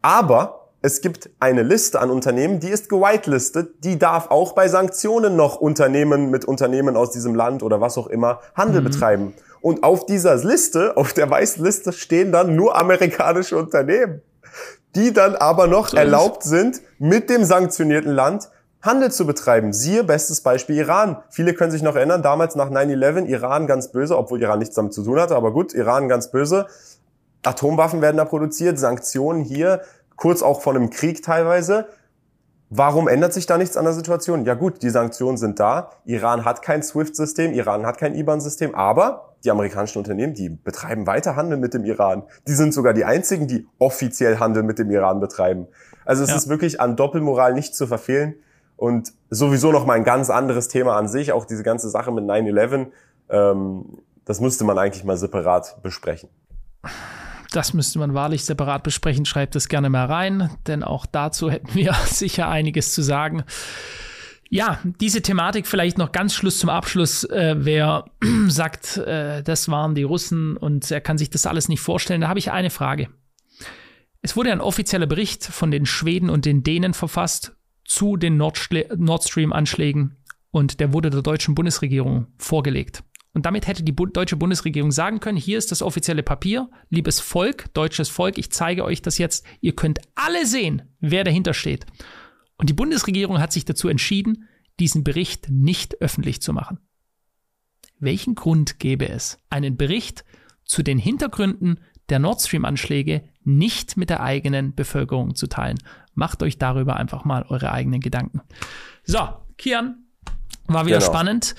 Aber 0.00 0.70
es 0.82 1.00
gibt 1.00 1.30
eine 1.40 1.62
Liste 1.62 2.00
an 2.00 2.10
Unternehmen, 2.10 2.60
die 2.60 2.68
ist 2.68 2.88
gewitelistet, 2.88 3.84
die 3.84 3.98
darf 3.98 4.30
auch 4.30 4.52
bei 4.52 4.68
Sanktionen 4.68 5.36
noch 5.36 5.56
Unternehmen 5.56 6.30
mit 6.30 6.44
Unternehmen 6.44 6.96
aus 6.96 7.10
diesem 7.10 7.34
Land 7.34 7.62
oder 7.62 7.80
was 7.80 7.98
auch 7.98 8.06
immer 8.06 8.40
Handel 8.54 8.80
mhm. 8.80 8.84
betreiben. 8.84 9.34
Und 9.60 9.82
auf 9.82 10.06
dieser 10.06 10.36
Liste, 10.36 10.96
auf 10.96 11.12
der 11.12 11.28
weißen 11.28 11.64
Liste 11.64 11.92
stehen 11.92 12.30
dann 12.30 12.54
nur 12.54 12.76
amerikanische 12.76 13.58
Unternehmen, 13.58 14.22
die 14.94 15.12
dann 15.12 15.34
aber 15.34 15.66
noch 15.66 15.92
erlaubt 15.92 16.42
sind, 16.44 16.80
mit 16.98 17.28
dem 17.30 17.44
sanktionierten 17.44 18.12
Land 18.12 18.48
Handel 18.82 19.10
zu 19.10 19.26
betreiben. 19.26 19.72
Siehe 19.72 20.04
bestes 20.04 20.40
Beispiel 20.40 20.76
Iran. 20.76 21.18
Viele 21.30 21.54
können 21.54 21.70
sich 21.70 21.82
noch 21.82 21.96
erinnern, 21.96 22.22
damals 22.22 22.54
nach 22.54 22.70
9-11, 22.70 23.26
Iran 23.26 23.66
ganz 23.66 23.90
böse, 23.90 24.16
obwohl 24.16 24.40
Iran 24.42 24.58
nichts 24.58 24.74
damit 24.74 24.92
zu 24.94 25.02
tun 25.02 25.18
hatte, 25.18 25.34
aber 25.34 25.52
gut, 25.52 25.74
Iran 25.74 26.08
ganz 26.08 26.30
böse. 26.30 26.66
Atomwaffen 27.44 28.00
werden 28.00 28.16
da 28.16 28.24
produziert, 28.24 28.78
Sanktionen 28.78 29.42
hier, 29.42 29.80
kurz 30.16 30.42
auch 30.42 30.60
von 30.60 30.76
einem 30.76 30.90
Krieg 30.90 31.22
teilweise. 31.22 31.86
Warum 32.68 33.06
ändert 33.06 33.32
sich 33.32 33.46
da 33.46 33.58
nichts 33.58 33.76
an 33.76 33.84
der 33.84 33.94
Situation? 33.94 34.44
Ja 34.44 34.54
gut, 34.54 34.82
die 34.82 34.90
Sanktionen 34.90 35.36
sind 35.36 35.60
da. 35.60 35.90
Iran 36.04 36.44
hat 36.44 36.62
kein 36.62 36.82
SWIFT-System, 36.82 37.52
Iran 37.52 37.86
hat 37.86 37.98
kein 37.98 38.14
IBAN-System, 38.14 38.74
aber 38.74 39.34
die 39.44 39.52
amerikanischen 39.52 39.98
Unternehmen, 39.98 40.34
die 40.34 40.48
betreiben 40.48 41.06
weiter 41.06 41.36
Handel 41.36 41.58
mit 41.58 41.74
dem 41.74 41.84
Iran. 41.84 42.24
Die 42.48 42.54
sind 42.54 42.74
sogar 42.74 42.92
die 42.92 43.04
einzigen, 43.04 43.46
die 43.46 43.68
offiziell 43.78 44.40
Handel 44.40 44.64
mit 44.64 44.80
dem 44.80 44.90
Iran 44.90 45.20
betreiben. 45.20 45.68
Also 46.04 46.24
es 46.24 46.30
ja. 46.30 46.36
ist 46.36 46.48
wirklich 46.48 46.80
an 46.80 46.96
Doppelmoral 46.96 47.54
nicht 47.54 47.76
zu 47.76 47.86
verfehlen. 47.86 48.34
Und 48.76 49.12
sowieso 49.30 49.72
noch 49.72 49.86
mal 49.86 49.94
ein 49.94 50.04
ganz 50.04 50.30
anderes 50.30 50.68
Thema 50.68 50.96
an 50.96 51.08
sich, 51.08 51.32
auch 51.32 51.46
diese 51.46 51.62
ganze 51.62 51.88
Sache 51.88 52.12
mit 52.12 52.24
9-11, 52.24 52.88
ähm, 53.30 53.98
das 54.24 54.40
müsste 54.40 54.64
man 54.64 54.76
eigentlich 54.78 55.04
mal 55.04 55.16
separat 55.16 55.82
besprechen. 55.82 56.28
Das 57.52 57.72
müsste 57.72 57.98
man 57.98 58.12
wahrlich 58.12 58.44
separat 58.44 58.82
besprechen. 58.82 59.24
Schreibt 59.24 59.56
es 59.56 59.68
gerne 59.68 59.88
mal 59.88 60.06
rein, 60.06 60.50
denn 60.66 60.82
auch 60.82 61.06
dazu 61.06 61.50
hätten 61.50 61.74
wir 61.74 61.94
sicher 62.06 62.48
einiges 62.48 62.92
zu 62.92 63.02
sagen. 63.02 63.44
Ja, 64.48 64.78
diese 65.00 65.22
Thematik 65.22 65.66
vielleicht 65.66 65.98
noch 65.98 66.12
ganz 66.12 66.34
Schluss 66.34 66.58
zum 66.58 66.70
Abschluss. 66.70 67.24
Äh, 67.24 67.56
wer 67.58 68.04
sagt, 68.48 68.96
äh, 68.98 69.42
das 69.42 69.68
waren 69.68 69.94
die 69.94 70.02
Russen 70.04 70.56
und 70.56 70.90
er 70.90 71.00
kann 71.00 71.18
sich 71.18 71.30
das 71.30 71.46
alles 71.46 71.68
nicht 71.68 71.80
vorstellen, 71.80 72.20
da 72.20 72.28
habe 72.28 72.38
ich 72.38 72.50
eine 72.50 72.70
Frage. 72.70 73.08
Es 74.22 74.36
wurde 74.36 74.50
ein 74.50 74.60
offizieller 74.60 75.06
Bericht 75.06 75.44
von 75.44 75.70
den 75.70 75.86
Schweden 75.86 76.30
und 76.30 76.44
den 76.44 76.62
Dänen 76.64 76.94
verfasst 76.94 77.56
zu 77.86 78.16
den 78.16 78.36
Nord, 78.36 78.58
Stream-Anschlägen 78.58 80.16
und 80.50 80.80
der 80.80 80.92
wurde 80.92 81.10
der 81.10 81.22
deutschen 81.22 81.54
Bundesregierung 81.54 82.26
vorgelegt. 82.38 83.02
Und 83.32 83.44
damit 83.44 83.66
hätte 83.66 83.82
die 83.82 83.92
Bu 83.92 84.06
deutsche 84.06 84.36
Bundesregierung 84.36 84.90
sagen 84.90 85.20
können, 85.20 85.36
hier 85.36 85.58
ist 85.58 85.70
das 85.70 85.82
offizielle 85.82 86.22
Papier, 86.22 86.70
liebes 86.88 87.20
Volk, 87.20 87.72
deutsches 87.74 88.08
Volk, 88.08 88.38
ich 88.38 88.50
zeige 88.50 88.82
euch 88.84 89.02
das 89.02 89.18
jetzt, 89.18 89.44
ihr 89.60 89.76
könnt 89.76 90.00
alle 90.14 90.46
sehen, 90.46 90.82
wer 91.00 91.22
dahinter 91.22 91.52
steht. 91.52 91.84
Und 92.56 92.70
die 92.70 92.74
Bundesregierung 92.74 93.38
hat 93.38 93.52
sich 93.52 93.66
dazu 93.66 93.88
entschieden, 93.88 94.48
diesen 94.80 95.04
Bericht 95.04 95.50
nicht 95.50 96.00
öffentlich 96.00 96.40
zu 96.40 96.54
machen. 96.54 96.78
Welchen 97.98 98.34
Grund 98.34 98.78
gäbe 98.78 99.08
es, 99.08 99.38
einen 99.50 99.76
Bericht 99.76 100.24
zu 100.64 100.82
den 100.82 100.98
Hintergründen 100.98 101.80
der 102.08 102.18
Nord 102.18 102.40
Stream-Anschläge 102.40 103.28
nicht 103.46 103.96
mit 103.96 104.10
der 104.10 104.22
eigenen 104.22 104.74
Bevölkerung 104.74 105.34
zu 105.34 105.46
teilen? 105.46 105.78
Macht 106.14 106.42
euch 106.42 106.58
darüber 106.58 106.96
einfach 106.96 107.24
mal 107.24 107.44
eure 107.48 107.72
eigenen 107.72 108.00
Gedanken. 108.00 108.42
So, 109.04 109.20
Kian, 109.56 110.04
war 110.66 110.86
wieder 110.86 110.98
genau. 110.98 111.10
spannend. 111.10 111.54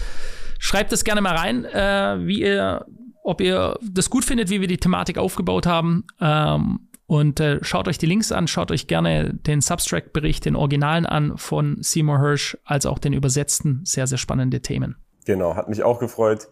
Schreibt 0.59 0.91
es 0.91 1.03
gerne 1.03 1.21
mal 1.21 1.35
rein, 1.35 1.65
äh, 1.65 2.27
wie 2.27 2.41
ihr, 2.41 2.85
ob 3.23 3.41
ihr 3.41 3.77
das 3.81 4.09
gut 4.09 4.25
findet, 4.25 4.49
wie 4.49 4.61
wir 4.61 4.67
die 4.67 4.77
Thematik 4.77 5.17
aufgebaut 5.17 5.65
haben. 5.65 6.05
Ähm, 6.19 6.79
und 7.05 7.39
äh, 7.39 7.63
schaut 7.63 7.87
euch 7.87 7.97
die 7.97 8.05
Links 8.05 8.33
an, 8.33 8.47
schaut 8.47 8.69
euch 8.69 8.87
gerne 8.87 9.33
den 9.33 9.61
Substract-Bericht, 9.61 10.43
den 10.43 10.57
Originalen 10.57 11.05
an 11.05 11.37
von 11.37 11.77
Seymour 11.81 12.19
Hirsch, 12.19 12.57
als 12.65 12.85
auch 12.85 12.99
den 12.99 13.13
übersetzten. 13.13 13.81
Sehr, 13.85 14.07
sehr 14.07 14.17
spannende 14.17 14.61
Themen. 14.61 14.97
Genau, 15.25 15.55
hat 15.55 15.69
mich 15.69 15.83
auch 15.83 15.99
gefreut. 15.99 16.49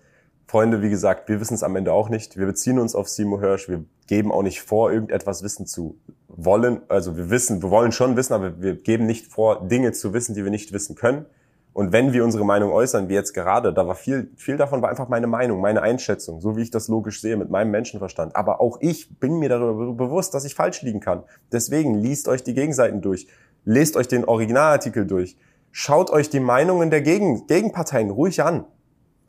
Freunde, 0.47 0.81
wie 0.81 0.89
gesagt, 0.89 1.27
wir 1.27 1.39
wissen 1.39 1.55
es 1.55 1.63
am 1.63 1.75
Ende 1.75 1.91
auch 1.91 2.09
nicht. 2.09 2.37
Wir 2.37 2.45
beziehen 2.45 2.77
uns 2.77 2.93
auf 2.93 3.09
Seymour 3.09 3.39
Hirsch. 3.39 3.67
Wir 3.67 3.83
geben 4.07 4.31
auch 4.31 4.43
nicht 4.43 4.61
vor, 4.61 4.91
irgendetwas 4.91 5.41
wissen 5.41 5.65
zu 5.65 5.97
wollen. 6.27 6.81
Also 6.87 7.17
wir 7.17 7.29
wissen, 7.29 7.63
wir 7.63 7.71
wollen 7.71 7.91
schon 7.91 8.15
wissen, 8.15 8.33
aber 8.33 8.61
wir 8.61 8.75
geben 8.75 9.05
nicht 9.05 9.27
vor, 9.27 9.67
Dinge 9.67 9.91
zu 9.91 10.13
wissen, 10.13 10.35
die 10.35 10.43
wir 10.43 10.51
nicht 10.51 10.71
wissen 10.71 10.95
können. 10.95 11.25
Und 11.73 11.91
wenn 11.91 12.13
wir 12.13 12.23
unsere 12.23 12.45
Meinung 12.45 12.71
äußern, 12.71 13.09
wie 13.09 13.15
jetzt 13.15 13.33
gerade, 13.33 13.73
da 13.73 13.85
war 13.85 13.95
viel, 13.95 14.31
viel 14.37 14.55
davon 14.55 14.81
war 14.81 14.89
einfach 14.89 15.09
meine 15.09 15.27
Meinung, 15.27 15.59
meine 15.59 15.81
Einschätzung, 15.81 16.39
so 16.39 16.55
wie 16.55 16.61
ich 16.61 16.71
das 16.71 16.87
logisch 16.87 17.19
sehe, 17.19 17.35
mit 17.35 17.49
meinem 17.49 17.71
Menschenverstand. 17.71 18.33
Aber 18.35 18.61
auch 18.61 18.77
ich 18.79 19.19
bin 19.19 19.39
mir 19.39 19.49
darüber 19.49 19.91
bewusst, 19.91 20.33
dass 20.33 20.45
ich 20.45 20.55
falsch 20.55 20.83
liegen 20.83 21.01
kann. 21.01 21.23
Deswegen 21.51 21.95
liest 21.95 22.29
euch 22.29 22.43
die 22.43 22.53
Gegenseiten 22.53 23.01
durch. 23.01 23.27
Lest 23.65 23.97
euch 23.97 24.07
den 24.07 24.23
Originalartikel 24.23 25.05
durch. 25.05 25.37
Schaut 25.71 26.11
euch 26.11 26.29
die 26.29 26.39
Meinungen 26.39 26.91
der 26.91 27.01
Gegen 27.01 27.45
Gegenparteien 27.47 28.09
ruhig 28.09 28.41
an. 28.41 28.63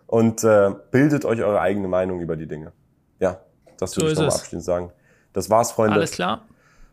Und 0.07 0.45
äh, 0.45 0.71
bildet 0.91 1.25
euch 1.25 1.43
eure 1.43 1.61
eigene 1.61 1.89
Meinung 1.89 2.21
über 2.21 2.37
die 2.37 2.47
Dinge. 2.47 2.73
Ja, 3.19 3.41
das 3.79 3.93
so 3.93 4.03
würde 4.03 4.13
ich 4.13 4.19
nochmal 4.19 4.35
abschließend 4.35 4.65
sagen. 4.65 4.93
Das 5.33 5.51
war's, 5.51 5.73
Freunde. 5.73 5.95
Alles 5.95 6.13
klar. 6.13 6.43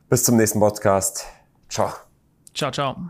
Bis 0.10 0.24
zum 0.24 0.38
nächsten 0.38 0.60
Podcast. 0.60 1.26
Ciao. 1.70 1.92
Ciao, 2.54 2.72
ciao. 2.72 3.10